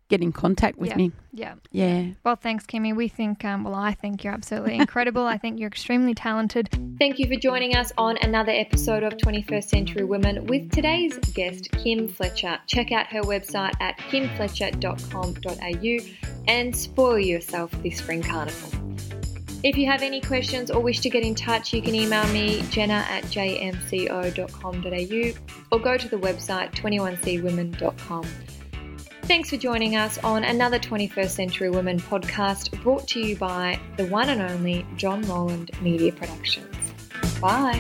[0.10, 0.96] get in contact with Yeah.
[0.98, 1.12] me.
[1.34, 1.54] yeah.
[1.72, 2.06] Yeah.
[2.26, 2.96] Well, thanks, Kimmy.
[2.96, 5.24] We think, um, well, I think you're absolutely incredible.
[5.24, 6.68] I think you're extremely talented.
[7.00, 11.72] Thank you for joining us on another episode of 21st Century Women with today's guest,
[11.72, 12.58] Kim Fletcher.
[12.68, 15.98] Check out her website at kimfletcher.com.au
[16.48, 18.72] and spoil yourself this spring carnival.
[19.62, 22.62] If you have any questions or wish to get in touch, you can email me,
[22.70, 24.38] jenna at jmco.com.au,
[25.72, 28.26] or go to the website 21cwomen.com.
[29.30, 34.08] Thanks for joining us on another 21st Century Women podcast brought to you by the
[34.08, 36.76] one and only John Rowland Media Productions.
[37.40, 37.80] Bye.